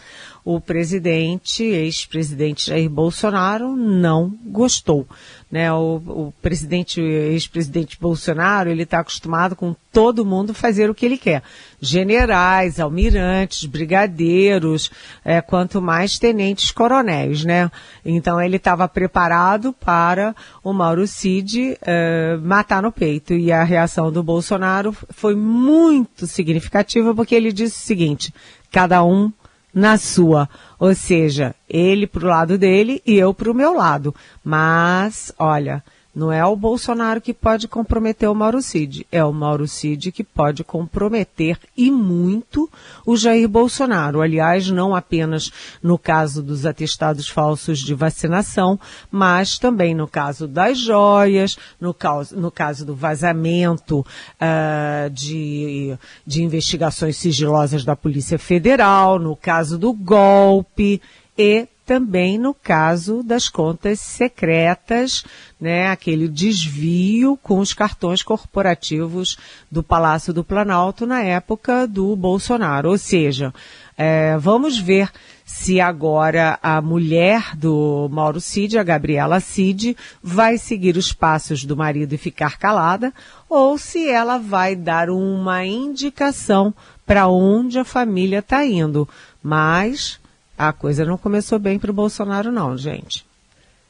o 0.49 0.59
presidente, 0.59 1.61
ex-presidente 1.61 2.71
Jair 2.71 2.89
Bolsonaro, 2.89 3.75
não 3.75 4.33
gostou. 4.47 5.07
Né? 5.51 5.71
O, 5.71 5.97
o 6.07 6.33
presidente, 6.41 6.99
ex-presidente 6.99 7.99
Bolsonaro, 8.01 8.67
ele 8.67 8.81
está 8.81 8.99
acostumado 8.99 9.55
com 9.55 9.75
todo 9.91 10.25
mundo 10.25 10.51
fazer 10.51 10.89
o 10.89 10.95
que 10.95 11.05
ele 11.05 11.19
quer. 11.19 11.43
Generais, 11.79 12.79
almirantes, 12.79 13.65
brigadeiros, 13.65 14.89
é, 15.23 15.39
quanto 15.39 15.79
mais 15.83 16.17
tenentes 16.17 16.71
coronéis, 16.71 17.45
né? 17.45 17.69
Então 18.03 18.41
ele 18.41 18.57
estava 18.57 18.87
preparado 18.87 19.71
para 19.71 20.35
o 20.63 20.73
Mauro 20.73 21.05
Cid 21.05 21.77
é, 21.83 22.37
matar 22.41 22.81
no 22.81 22.91
peito. 22.91 23.33
E 23.33 23.51
a 23.51 23.63
reação 23.63 24.11
do 24.11 24.23
Bolsonaro 24.23 24.95
foi 25.11 25.35
muito 25.35 26.25
significativa 26.25 27.13
porque 27.13 27.35
ele 27.35 27.53
disse 27.53 27.77
o 27.77 27.85
seguinte, 27.85 28.33
cada 28.71 29.03
um 29.03 29.31
na 29.73 29.97
sua. 29.97 30.49
Ou 30.77 30.93
seja, 30.93 31.55
ele 31.69 32.07
pro 32.07 32.27
lado 32.27 32.57
dele 32.57 33.01
e 33.05 33.15
eu 33.17 33.33
pro 33.33 33.53
meu 33.53 33.73
lado. 33.73 34.13
Mas, 34.43 35.31
olha, 35.37 35.83
não 36.13 36.31
é 36.31 36.43
o 36.43 36.55
Bolsonaro 36.55 37.21
que 37.21 37.33
pode 37.33 37.67
comprometer 37.67 38.29
o 38.29 38.35
Mauro 38.35 38.61
Cid, 38.61 39.05
é 39.11 39.23
o 39.23 39.31
Mauro 39.31 39.67
Cid 39.67 40.11
que 40.11 40.23
pode 40.23 40.63
comprometer 40.63 41.57
e 41.77 41.91
muito 41.91 42.69
o 43.05 43.15
Jair 43.15 43.47
Bolsonaro. 43.47 44.21
Aliás, 44.21 44.69
não 44.69 44.95
apenas 44.95 45.51
no 45.81 45.97
caso 45.97 46.41
dos 46.41 46.65
atestados 46.65 47.29
falsos 47.29 47.79
de 47.79 47.93
vacinação, 47.93 48.79
mas 49.11 49.59
também 49.59 49.93
no 49.93 50.07
caso 50.07 50.47
das 50.47 50.79
joias, 50.79 51.57
no 51.79 51.93
caso, 51.93 52.35
no 52.35 52.49
caso 52.49 52.85
do 52.85 52.95
vazamento 52.95 53.99
uh, 53.99 55.09
de, 55.11 55.95
de 56.25 56.43
investigações 56.43 57.17
sigilosas 57.17 57.85
da 57.85 57.95
Polícia 57.95 58.39
Federal, 58.39 59.19
no 59.19 59.35
caso 59.35 59.77
do 59.77 59.93
golpe 59.93 61.01
e 61.37 61.67
também 61.89 62.37
no 62.37 62.53
caso 62.53 63.23
das 63.23 63.49
contas 63.49 63.99
secretas, 63.99 65.25
né, 65.59 65.87
aquele 65.87 66.27
desvio 66.27 67.35
com 67.41 67.57
os 67.57 67.73
cartões 67.73 68.21
corporativos 68.21 69.39
do 69.71 69.81
Palácio 69.81 70.31
do 70.31 70.43
Planalto 70.43 71.07
na 71.07 71.23
época 71.23 71.87
do 71.87 72.15
Bolsonaro. 72.15 72.89
Ou 72.91 72.97
seja, 72.99 73.51
é, 73.97 74.37
vamos 74.37 74.77
ver 74.77 75.09
se 75.43 75.81
agora 75.81 76.59
a 76.61 76.79
mulher 76.79 77.55
do 77.55 78.07
Mauro 78.11 78.39
Cid, 78.39 78.77
a 78.77 78.83
Gabriela 78.83 79.39
Cid, 79.39 79.97
vai 80.21 80.59
seguir 80.59 80.95
os 80.95 81.11
passos 81.11 81.65
do 81.65 81.75
marido 81.75 82.13
e 82.13 82.19
ficar 82.19 82.59
calada, 82.59 83.11
ou 83.49 83.79
se 83.79 84.07
ela 84.07 84.37
vai 84.37 84.75
dar 84.75 85.09
uma 85.09 85.65
indicação 85.65 86.71
para 87.03 87.27
onde 87.27 87.79
a 87.79 87.83
família 87.83 88.39
está 88.39 88.63
indo. 88.63 89.09
Mas 89.41 90.18
a 90.59 90.73
coisa 90.73 91.05
não 91.05 91.17
começou 91.17 91.57
bem 91.57 91.79
para 91.79 91.89
o 91.89 91.93
Bolsonaro, 91.93 92.51
não, 92.51 92.77
gente. 92.77 93.25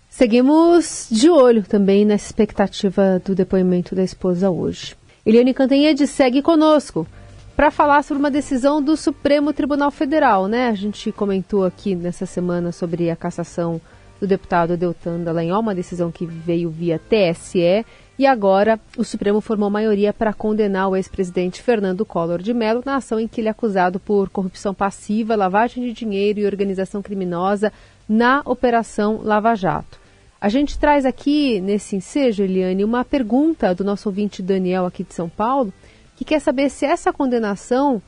Seguimos 0.07 1.07
de 1.09 1.27
olho 1.27 1.63
também 1.63 2.05
nessa 2.05 2.27
expectativa 2.27 3.19
do 3.25 3.33
depoimento 3.33 3.95
da 3.95 4.03
esposa 4.03 4.51
hoje. 4.51 4.95
Eliane 5.25 5.51
Cantanhede 5.51 6.05
segue 6.05 6.43
conosco. 6.43 7.07
para 7.55 7.71
falar 7.71 8.03
sobre 8.03 8.21
uma 8.21 8.31
decisão 8.31 8.81
do 8.81 8.95
Supremo 8.95 9.51
Tribunal 9.51 9.91
Federal, 9.91 10.47
né? 10.47 10.69
A 10.69 10.73
gente 10.75 11.11
comentou 11.11 11.65
aqui 11.65 11.93
nessa 11.93 12.25
semana 12.25 12.71
sobre 12.71 13.09
a 13.09 13.17
cassação 13.17 13.81
do 14.17 14.25
deputado 14.25 14.77
Deltan 14.77 15.19
Dallagnol, 15.19 15.59
uma 15.59 15.75
decisão 15.75 16.09
que 16.09 16.25
veio 16.25 16.69
via 16.69 16.97
TSE, 16.97 17.85
e 18.19 18.27
agora 18.27 18.77
o 18.97 19.03
Supremo 19.05 19.39
formou 19.39 19.69
maioria 19.69 20.11
para 20.11 20.33
condenar 20.33 20.89
o 20.89 20.95
ex-presidente 20.97 21.61
Fernando 21.61 22.05
Collor 22.05 22.41
de 22.41 22.53
Mello 22.53 22.83
na 22.85 22.97
ação 22.97 23.17
em 23.17 23.29
que 23.29 23.39
ele 23.39 23.47
é 23.47 23.51
acusado 23.51 23.97
por 23.97 24.29
corrupção 24.29 24.73
passiva, 24.73 25.37
lavagem 25.37 25.85
de 25.85 25.93
dinheiro 25.93 26.41
e 26.41 26.45
organização 26.45 27.01
criminosa 27.01 27.71
na 28.09 28.41
Operação 28.43 29.21
Lava 29.23 29.55
Jato. 29.55 29.97
A 30.41 30.49
gente 30.49 30.77
traz 30.77 31.05
aqui 31.05 31.61
nesse 31.61 31.95
ensejo, 31.95 32.43
Eliane, 32.43 32.83
uma 32.83 33.05
pergunta 33.05 33.73
do 33.73 33.85
nosso 33.85 34.09
ouvinte 34.09 34.41
Daniel 34.41 34.85
aqui 34.85 35.05
de 35.05 35.13
São 35.13 35.29
Paulo, 35.29 35.71
que 36.17 36.25
quer 36.25 36.41
saber 36.41 36.69
se 36.69 36.85
essa 36.85 37.13
condenação, 37.13 38.01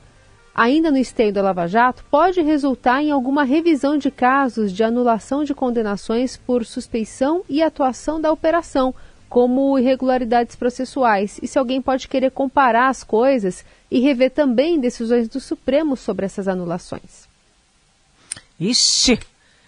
ainda 0.54 0.90
no 0.90 0.98
esteio 0.98 1.32
da 1.32 1.40
Lava 1.40 1.66
Jato, 1.66 2.04
pode 2.10 2.42
resultar 2.42 3.02
em 3.02 3.10
alguma 3.10 3.44
revisão 3.44 3.96
de 3.96 4.10
casos 4.10 4.72
de 4.72 4.84
anulação 4.84 5.42
de 5.42 5.54
condenações 5.54 6.36
por 6.36 6.66
suspeição 6.66 7.42
e 7.48 7.62
atuação 7.62 8.20
da 8.20 8.30
operação, 8.30 8.94
como 9.32 9.78
irregularidades 9.78 10.54
processuais, 10.54 11.40
e 11.42 11.48
se 11.48 11.58
alguém 11.58 11.80
pode 11.80 12.06
querer 12.06 12.30
comparar 12.32 12.90
as 12.90 13.02
coisas 13.02 13.64
e 13.90 13.98
rever 13.98 14.30
também 14.30 14.78
decisões 14.78 15.26
do 15.26 15.40
Supremo 15.40 15.96
sobre 15.96 16.26
essas 16.26 16.46
anulações. 16.46 17.26
Ixi, 18.60 19.18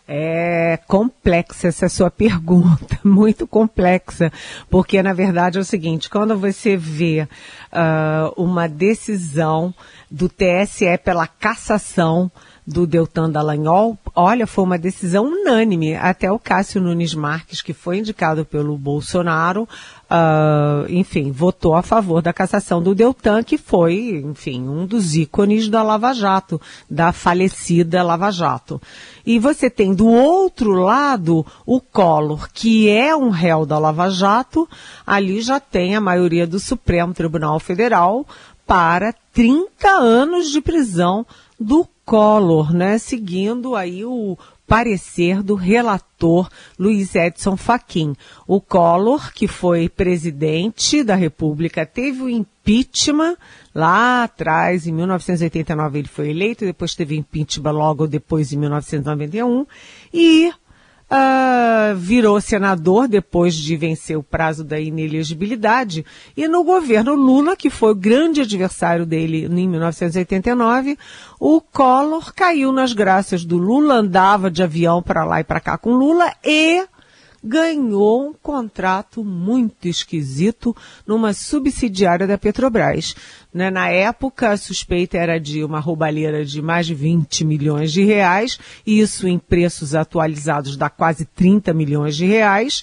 é 0.07 0.79
complexa 0.87 1.69
essa 1.69 1.89
sua 1.89 2.11
pergunta, 2.11 2.99
muito 3.05 3.47
complexa, 3.47 4.31
porque 4.69 5.03
na 5.03 5.13
verdade 5.13 5.59
é 5.59 5.61
o 5.61 5.65
seguinte: 5.65 6.11
quando 6.11 6.37
você 6.37 6.77
vê 6.77 7.27
uh, 7.73 8.43
uma 8.43 8.69
decisão 8.69 9.75
do 10.11 10.29
TSE 10.29 10.99
pela 11.03 11.27
cassação 11.27 12.31
do 12.67 12.87
Deltan 12.87 13.31
Dallagnol, 13.31 13.99
olha, 14.15 14.47
foi 14.47 14.65
uma 14.65 14.79
decisão 14.79 15.27
unânime. 15.27 15.95
Até 15.95 16.31
o 16.33 16.39
Cássio 16.39 16.81
Nunes 16.81 17.15
Marques, 17.15 17.61
que 17.61 17.75
foi 17.75 17.99
indicado 17.99 18.45
pelo 18.45 18.79
Bolsonaro, 18.79 19.69
uh, 20.15 20.87
enfim, 20.89 21.33
votou 21.33 21.75
a 21.75 21.83
favor 21.83 22.23
da 22.23 22.33
cassação 22.33 22.81
do 22.81 22.95
Deltan, 22.95 23.43
que 23.43 23.59
foi, 23.59 24.23
enfim, 24.25 24.69
um 24.69 24.87
dos 24.87 25.17
ícones 25.17 25.69
da 25.69 25.83
Lava 25.83 26.13
Jato, 26.15 26.61
da 26.89 27.13
falecida 27.13 28.03
Lava 28.03 28.31
Jato. 28.31 28.81
E 29.27 29.39
você 29.39 29.69
tem 29.69 29.93
do 29.93 30.07
outro 30.07 30.73
lado 30.73 31.45
o 31.67 31.81
Collor, 31.81 32.49
que 32.53 32.89
é 32.89 33.17
um 33.17 33.31
réu 33.31 33.67
da 33.67 33.79
Lava 33.79 34.09
Jato, 34.09 34.69
ali 35.07 35.41
já 35.41 35.59
tem 35.59 35.97
a 35.97 36.01
maioria 36.01 36.47
do 36.47 36.61
Supremo 36.61 37.13
Tribunal 37.13 37.59
Federal 37.59 38.27
para 38.67 39.13
30 39.33 39.89
anos 39.89 40.51
de 40.51 40.61
prisão 40.61 41.27
do 41.65 41.89
Collor, 42.05 42.75
né? 42.75 42.99
Seguindo 42.99 43.75
aí 43.75 44.05
o 44.05 44.37
parecer 44.67 45.43
do 45.43 45.55
relator 45.55 46.49
Luiz 46.79 47.15
Edson 47.15 47.57
Fachin. 47.57 48.15
O 48.47 48.61
Collor, 48.61 49.33
que 49.33 49.49
foi 49.49 49.89
presidente 49.89 51.03
da 51.03 51.15
República, 51.15 51.87
teve 51.87 52.23
o 52.23 52.29
impeachment 52.29 53.37
lá 53.75 54.25
atrás, 54.25 54.87
em 54.87 54.93
1989 54.93 55.99
ele 55.99 56.09
foi 56.09 56.31
eleito, 56.31 56.65
depois 56.65 56.95
teve 56.95 57.17
impeachment 57.17 57.73
logo 57.73 58.07
depois, 58.07 58.53
em 58.53 58.59
1991, 58.59 59.67
e 60.13 60.53
uh, 61.11 61.95
virou 61.97 62.41
senador 62.41 63.09
depois 63.09 63.55
de 63.55 63.77
vencer 63.77 64.17
o 64.17 64.23
prazo 64.23 64.65
da 64.65 64.79
inelegibilidade. 64.79 66.05
E 66.37 66.49
no 66.49 66.65
governo 66.65 67.15
Lula, 67.15 67.57
que 67.57 67.71
foi 67.71 67.93
o 67.93 67.97
grande 67.97 68.41
adversário 68.41 69.07
dele 69.07 69.47
em 69.47 69.69
1989, 69.69 70.99
o 71.39 71.61
Collor 71.61 72.33
caiu 72.35 72.73
nas 72.73 72.93
graças 72.93 73.45
do 73.45 73.57
Lula, 73.57 73.95
andava 73.95 74.51
de 74.51 74.63
avião 74.63 75.03
para 75.03 75.25
lá 75.25 75.41
e 75.41 75.45
para 75.45 75.61
cá 75.61 75.79
com 75.79 75.93
Lula 75.93 76.33
e 76.45 76.87
ganhou 77.45 78.31
um 78.31 78.33
contrato 78.33 79.23
muito 79.23 79.87
esquisito 79.87 80.75
numa 81.07 81.35
subsidiária 81.35 82.27
da 82.27 82.39
Petrobras. 82.39 83.15
Né? 83.53 83.71
Na 83.71 83.91
época, 83.91 84.51
a 84.51 84.57
suspeita 84.57 85.19
era 85.19 85.39
de 85.39 85.63
uma 85.63 85.79
roubalheira 85.79 86.43
de 86.43 86.63
mais 86.63 86.87
de 86.87 86.95
20 86.95 87.45
milhões 87.45 87.93
de 87.93 88.03
reais, 88.03 88.59
isso 88.87 89.29
em 89.29 89.39
preços 89.39 89.95
atualizados 89.95 90.77
dá 90.77 90.89
quase 90.89 91.27
30 91.27 91.75
milhões 91.75 92.17
de 92.17 92.25
reais. 92.25 92.83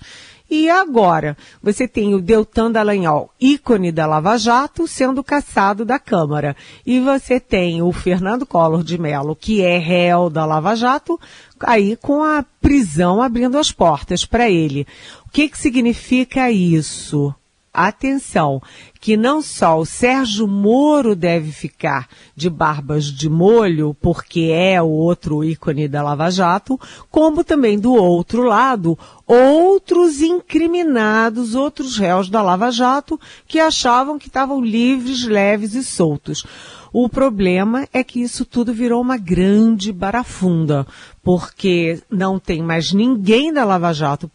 E 0.53 0.69
agora, 0.69 1.37
você 1.63 1.87
tem 1.87 2.13
o 2.13 2.19
Deltan 2.19 2.73
Dallagnol, 2.73 3.31
ícone 3.39 3.89
da 3.89 4.05
Lava 4.05 4.37
Jato, 4.37 4.85
sendo 4.85 5.23
caçado 5.23 5.85
da 5.85 5.97
Câmara. 5.97 6.57
E 6.85 6.99
você 6.99 7.39
tem 7.39 7.81
o 7.81 7.89
Fernando 7.93 8.45
Collor 8.45 8.83
de 8.83 8.97
Mello, 8.97 9.33
que 9.33 9.61
é 9.61 9.77
réu 9.77 10.29
da 10.29 10.45
Lava 10.45 10.75
Jato, 10.75 11.17
aí 11.57 11.95
com 11.95 12.21
a 12.21 12.43
prisão 12.59 13.21
abrindo 13.21 13.57
as 13.57 13.71
portas 13.71 14.25
para 14.25 14.49
ele. 14.49 14.85
O 15.25 15.31
que, 15.31 15.47
que 15.47 15.57
significa 15.57 16.51
isso? 16.51 17.33
Atenção, 17.73 18.61
que 18.99 19.15
não 19.15 19.41
só 19.41 19.79
o 19.79 19.85
Sérgio 19.85 20.45
Moro 20.45 21.15
deve 21.15 21.53
ficar 21.53 22.09
de 22.35 22.49
barbas 22.49 23.05
de 23.05 23.29
molho, 23.29 23.95
porque 24.01 24.51
é 24.53 24.81
o 24.81 24.89
outro 24.89 25.41
ícone 25.41 25.87
da 25.87 26.03
Lava 26.03 26.29
Jato, 26.29 26.77
como 27.09 27.45
também 27.45 27.79
do 27.79 27.93
outro 27.93 28.43
lado, 28.43 28.99
outros 29.25 30.19
incriminados, 30.19 31.55
outros 31.55 31.97
réus 31.97 32.29
da 32.29 32.41
Lava 32.41 32.69
Jato, 32.71 33.17
que 33.47 33.57
achavam 33.57 34.19
que 34.19 34.27
estavam 34.27 34.59
livres, 34.59 35.23
leves 35.23 35.73
e 35.73 35.81
soltos. 35.81 36.45
O 36.93 37.07
problema 37.07 37.87
é 37.93 38.03
que 38.03 38.21
isso 38.21 38.43
tudo 38.43 38.73
virou 38.73 39.01
uma 39.01 39.17
grande 39.17 39.93
barafunda, 39.93 40.85
porque 41.23 42.01
não 42.09 42.37
tem 42.37 42.61
mais 42.61 42.91
ninguém 42.91 43.53
da 43.53 43.63
Lava 43.63 43.93
Jato 43.93 44.29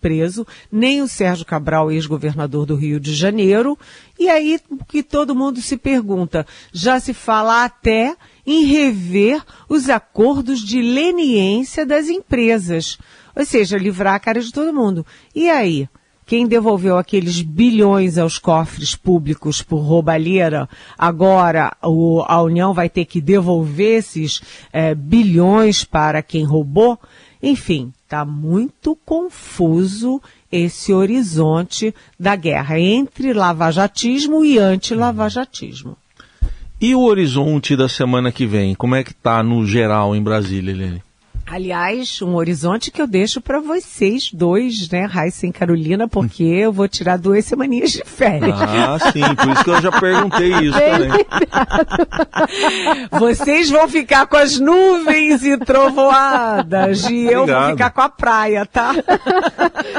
preso, 0.00 0.46
nem 0.70 1.02
o 1.02 1.08
Sérgio 1.08 1.44
Cabral, 1.44 1.90
ex-governador 1.90 2.66
do 2.66 2.76
Rio 2.76 3.00
de 3.00 3.12
Janeiro. 3.12 3.76
E 4.16 4.28
aí 4.28 4.60
que 4.86 5.02
todo 5.02 5.34
mundo 5.34 5.60
se 5.60 5.76
pergunta, 5.76 6.46
já 6.72 7.00
se 7.00 7.12
fala 7.12 7.64
até 7.64 8.16
em 8.46 8.64
rever 8.64 9.42
os 9.68 9.90
acordos 9.90 10.60
de 10.60 10.80
leniência 10.80 11.84
das 11.84 12.08
empresas. 12.08 12.96
Ou 13.34 13.44
seja, 13.44 13.76
livrar 13.76 14.14
a 14.14 14.20
cara 14.20 14.40
de 14.40 14.52
todo 14.52 14.72
mundo. 14.72 15.04
E 15.34 15.50
aí? 15.50 15.88
Quem 16.28 16.46
devolveu 16.46 16.98
aqueles 16.98 17.40
bilhões 17.40 18.18
aos 18.18 18.38
cofres 18.38 18.94
públicos 18.94 19.62
por 19.62 19.78
roubalheira, 19.78 20.68
agora 20.98 21.74
o, 21.82 22.22
a 22.28 22.42
União 22.42 22.74
vai 22.74 22.90
ter 22.90 23.06
que 23.06 23.18
devolver 23.18 24.00
esses 24.00 24.42
é, 24.70 24.94
bilhões 24.94 25.84
para 25.84 26.22
quem 26.22 26.44
roubou? 26.44 26.98
Enfim, 27.42 27.94
está 28.04 28.26
muito 28.26 28.94
confuso 29.06 30.20
esse 30.52 30.92
horizonte 30.92 31.94
da 32.20 32.36
guerra 32.36 32.78
entre 32.78 33.32
lavajatismo 33.32 34.44
e 34.44 34.58
anti-lavajatismo. 34.58 35.96
E 36.78 36.94
o 36.94 37.04
horizonte 37.04 37.74
da 37.74 37.88
semana 37.88 38.30
que 38.30 38.44
vem, 38.44 38.74
como 38.74 38.94
é 38.94 39.02
que 39.02 39.12
está 39.12 39.42
no 39.42 39.64
geral 39.66 40.14
em 40.14 40.22
Brasília, 40.22 40.72
Helene? 40.72 41.07
Aliás, 41.50 42.20
um 42.20 42.34
horizonte 42.34 42.90
que 42.90 43.00
eu 43.00 43.06
deixo 43.06 43.40
para 43.40 43.58
vocês 43.58 44.30
dois, 44.32 44.88
né, 44.90 45.06
Raíssa 45.06 45.46
e 45.46 45.52
Carolina, 45.52 46.06
porque 46.06 46.42
eu 46.44 46.70
vou 46.70 46.86
tirar 46.86 47.16
duas 47.16 47.44
semaninhas 47.46 47.92
de 47.92 48.02
férias. 48.04 48.54
Ah, 48.60 48.98
sim, 49.12 49.22
por 49.34 49.48
isso 49.52 49.64
que 49.64 49.70
eu 49.70 49.80
já 49.80 49.92
perguntei 50.00 50.52
isso 50.60 50.78
também. 50.78 51.26
vocês 53.18 53.70
vão 53.70 53.88
ficar 53.88 54.26
com 54.26 54.36
as 54.36 54.58
nuvens 54.58 55.42
e 55.44 55.56
trovoadas 55.56 57.08
e 57.08 57.24
eu 57.24 57.42
Obrigado. 57.42 57.62
vou 57.62 57.70
ficar 57.72 57.90
com 57.90 58.00
a 58.02 58.08
praia, 58.08 58.66
tá? 58.66 58.92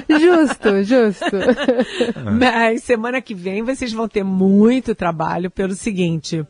justo, 0.08 0.84
justo. 0.84 1.26
Mas 2.38 2.84
semana 2.84 3.22
que 3.22 3.34
vem 3.34 3.64
vocês 3.64 3.92
vão 3.92 4.08
ter 4.08 4.24
muito 4.24 4.94
trabalho 4.94 5.50
pelo 5.50 5.74
seguinte, 5.74 6.46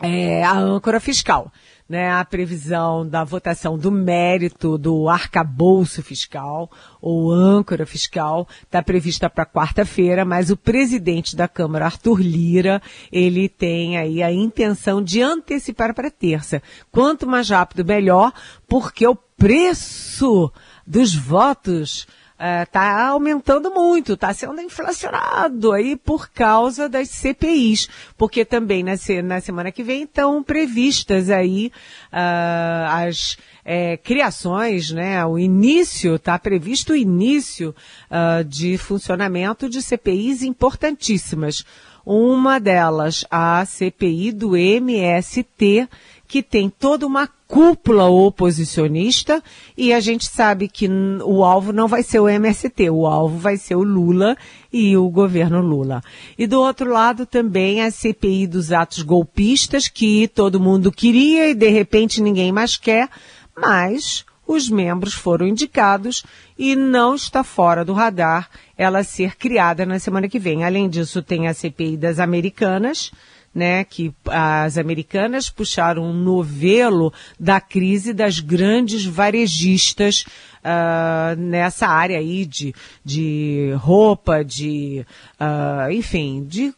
é, 0.00 0.44
a 0.44 0.58
âncora 0.58 1.00
fiscal 1.00 1.50
né, 1.88 2.10
a 2.10 2.24
previsão 2.24 3.06
da 3.06 3.22
votação 3.22 3.78
do 3.78 3.90
mérito 3.90 4.76
do 4.76 5.08
arcabouço 5.08 6.02
fiscal 6.02 6.70
ou 7.00 7.30
âncora 7.30 7.86
fiscal 7.86 8.48
está 8.62 8.82
prevista 8.82 9.30
para 9.30 9.46
quarta-feira, 9.46 10.24
mas 10.24 10.50
o 10.50 10.56
presidente 10.56 11.36
da 11.36 11.46
Câmara, 11.46 11.84
Arthur 11.84 12.20
Lira, 12.20 12.82
ele 13.12 13.48
tem 13.48 13.96
aí 13.96 14.22
a 14.22 14.32
intenção 14.32 15.02
de 15.02 15.22
antecipar 15.22 15.94
para 15.94 16.10
terça. 16.10 16.60
Quanto 16.90 17.26
mais 17.26 17.50
rápido, 17.50 17.84
melhor, 17.84 18.32
porque 18.66 19.06
o 19.06 19.14
preço 19.14 20.50
dos 20.84 21.14
votos 21.14 22.06
está 22.38 22.84
é, 22.84 23.08
aumentando 23.08 23.70
muito, 23.70 24.12
está 24.12 24.32
sendo 24.34 24.60
inflacionado 24.60 25.72
aí 25.72 25.96
por 25.96 26.28
causa 26.28 26.88
das 26.88 27.08
CPIs, 27.08 27.88
porque 28.16 28.44
também 28.44 28.82
na, 28.82 28.92
na 29.24 29.40
semana 29.40 29.72
que 29.72 29.82
vem 29.82 30.02
estão 30.02 30.42
previstas 30.42 31.30
aí 31.30 31.72
uh, 32.12 32.90
as 32.90 33.38
é, 33.64 33.96
criações, 33.96 34.90
né? 34.90 35.24
O 35.24 35.38
início, 35.38 36.16
está 36.16 36.38
previsto 36.38 36.92
o 36.92 36.96
início 36.96 37.74
uh, 38.10 38.44
de 38.44 38.76
funcionamento 38.76 39.68
de 39.68 39.80
CPIs 39.80 40.42
importantíssimas. 40.42 41.64
Uma 42.04 42.60
delas, 42.60 43.24
a 43.28 43.64
CPI 43.66 44.30
do 44.30 44.56
MST, 44.56 45.88
que 46.28 46.42
tem 46.42 46.70
toda 46.70 47.04
uma 47.04 47.28
cúpula 47.46 48.06
oposicionista 48.06 49.42
e 49.76 49.92
a 49.92 50.00
gente 50.00 50.26
sabe 50.26 50.68
que 50.68 50.88
o 51.24 51.44
alvo 51.44 51.72
não 51.72 51.86
vai 51.86 52.02
ser 52.02 52.18
o 52.18 52.28
MST, 52.28 52.90
o 52.90 53.06
alvo 53.06 53.38
vai 53.38 53.56
ser 53.56 53.76
o 53.76 53.82
Lula 53.82 54.36
e 54.72 54.96
o 54.96 55.08
governo 55.08 55.60
Lula. 55.60 56.02
E 56.36 56.46
do 56.46 56.60
outro 56.60 56.90
lado 56.90 57.24
também 57.24 57.82
a 57.82 57.90
CPI 57.90 58.46
dos 58.46 58.72
atos 58.72 59.02
golpistas 59.02 59.88
que 59.88 60.28
todo 60.28 60.60
mundo 60.60 60.90
queria 60.90 61.48
e 61.48 61.54
de 61.54 61.68
repente 61.68 62.20
ninguém 62.20 62.50
mais 62.50 62.76
quer, 62.76 63.08
mas 63.56 64.24
os 64.46 64.68
membros 64.68 65.14
foram 65.14 65.46
indicados 65.46 66.24
e 66.58 66.76
não 66.76 67.14
está 67.14 67.42
fora 67.42 67.84
do 67.84 67.92
radar 67.92 68.48
ela 68.76 69.02
ser 69.02 69.36
criada 69.36 69.84
na 69.84 69.98
semana 69.98 70.28
que 70.28 70.38
vem. 70.38 70.64
Além 70.64 70.88
disso, 70.88 71.22
tem 71.22 71.48
a 71.48 71.54
CPI 71.54 71.96
das 71.96 72.20
Americanas, 72.20 73.10
né, 73.56 73.84
que 73.84 74.12
as 74.26 74.76
americanas 74.76 75.48
puxaram 75.48 76.04
um 76.04 76.12
novelo 76.12 77.10
da 77.40 77.58
crise 77.58 78.12
das 78.12 78.38
grandes 78.38 79.06
varejistas 79.06 80.26
uh, 80.66 81.40
nessa 81.40 81.86
área 81.86 82.18
aí 82.18 82.44
de, 82.44 82.74
de 83.04 83.72
roupa, 83.78 84.44
de, 84.44 85.06
uh, 85.40 85.90
enfim, 85.92 86.44
de 86.44 86.74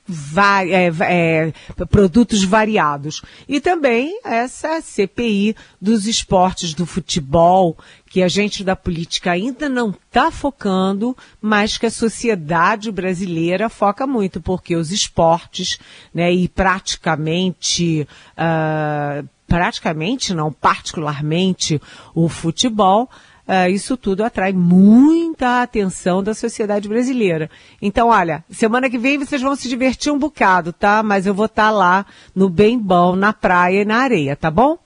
é, 0.70 0.92
é, 1.00 1.52
produtos 1.86 2.44
variados. 2.44 3.22
E 3.48 3.60
também 3.60 4.20
essa 4.24 4.80
CPI 4.82 5.56
dos 5.80 6.06
esportes 6.06 6.74
do 6.74 6.84
futebol, 6.84 7.76
que 8.10 8.22
a 8.22 8.28
gente 8.28 8.62
da 8.62 8.76
política 8.76 9.32
ainda 9.32 9.68
não 9.68 9.90
está 9.90 10.30
focando, 10.30 11.16
mas 11.40 11.78
que 11.78 11.86
a 11.86 11.90
sociedade 11.90 12.90
brasileira 12.90 13.68
foca 13.68 14.06
muito, 14.06 14.40
porque 14.40 14.76
os 14.76 14.90
esportes, 14.90 15.78
né, 16.12 16.32
e 16.32 16.48
praticamente, 16.48 18.06
uh, 18.32 19.28
praticamente 19.46 20.34
não, 20.34 20.52
particularmente 20.52 21.80
o 22.14 22.28
futebol, 22.28 23.08
uh, 23.48 23.70
isso 23.70 23.96
tudo 23.96 24.22
atrai 24.22 24.52
muita 24.52 25.62
atenção 25.62 26.22
da 26.22 26.34
sociedade 26.34 26.88
brasileira. 26.88 27.50
Então, 27.80 28.08
olha, 28.08 28.44
semana 28.50 28.90
que 28.90 28.98
vem 28.98 29.18
vocês 29.18 29.40
vão 29.40 29.56
se 29.56 29.68
divertir 29.68 30.12
um 30.12 30.18
bocado, 30.18 30.72
tá? 30.72 31.02
Mas 31.02 31.26
eu 31.26 31.34
vou 31.34 31.46
estar 31.46 31.68
tá 31.68 31.70
lá 31.70 32.06
no 32.34 32.48
bem 32.48 32.78
bom, 32.78 33.16
na 33.16 33.32
praia 33.32 33.82
e 33.82 33.84
na 33.84 33.96
areia, 33.96 34.36
tá 34.36 34.50
bom? 34.50 34.78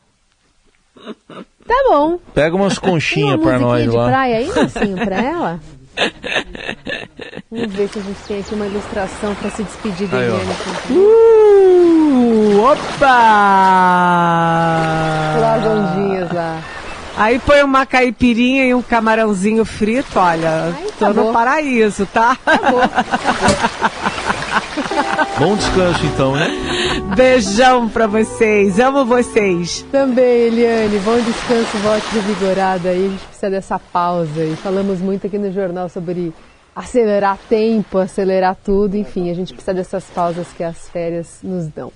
Tá 1.66 1.84
bom. 1.88 2.18
Pega 2.34 2.54
umas 2.54 2.78
conchinhas 2.78 3.40
para 3.40 3.58
nós 3.58 3.82
de 3.82 3.90
lá. 3.90 4.08
praia 4.08 4.38
aí, 4.38 4.48
Marcinho, 4.54 4.96
pra 4.96 5.20
ela? 5.20 5.60
Vamos 7.50 7.74
ver 7.74 7.88
se 7.88 7.98
a 7.98 8.02
gente 8.02 8.20
tem 8.26 8.40
aqui 8.40 8.54
uma 8.54 8.66
ilustração 8.66 9.34
para 9.34 9.50
se 9.50 9.62
despedir 9.62 10.08
da 10.08 10.18
Eliane. 10.22 10.44
Uh, 10.90 12.60
opa! 12.62 13.06
Lá 15.38 15.56
ondinhas 15.58 16.32
lá. 16.32 16.62
Aí 17.16 17.38
põe 17.38 17.62
uma 17.62 17.84
caipirinha 17.84 18.64
e 18.64 18.74
um 18.74 18.82
camarãozinho 18.82 19.64
frito, 19.64 20.18
olha, 20.18 20.74
Ai, 20.74 20.86
tô 20.98 21.08
no 21.12 21.32
paraíso, 21.32 22.06
tá? 22.06 22.36
Acabou, 22.44 22.80
Bom 25.38 25.56
descanso 25.56 26.06
então, 26.06 26.34
né? 26.34 26.48
Beijão 27.16 27.88
pra 27.88 28.06
vocês, 28.06 28.78
amo 28.78 29.04
vocês. 29.04 29.84
Também, 29.90 30.24
Eliane, 30.24 30.98
bom 31.00 31.16
descanso, 31.16 31.76
volte 31.78 32.06
revigorada 32.14 32.88
aí, 32.90 33.06
a 33.06 33.08
gente 33.08 33.26
precisa 33.26 33.50
dessa 33.50 33.78
pausa 33.78 34.44
e 34.44 34.56
falamos 34.56 35.00
muito 35.00 35.26
aqui 35.26 35.38
no 35.38 35.52
jornal 35.52 35.88
sobre 35.88 36.32
acelerar 36.74 37.38
tempo, 37.48 37.98
acelerar 37.98 38.56
tudo, 38.64 38.96
enfim, 38.96 39.30
a 39.30 39.34
gente 39.34 39.52
precisa 39.52 39.74
dessas 39.74 40.04
pausas 40.04 40.48
que 40.56 40.64
as 40.64 40.88
férias 40.88 41.40
nos 41.42 41.66
dão. 41.66 41.92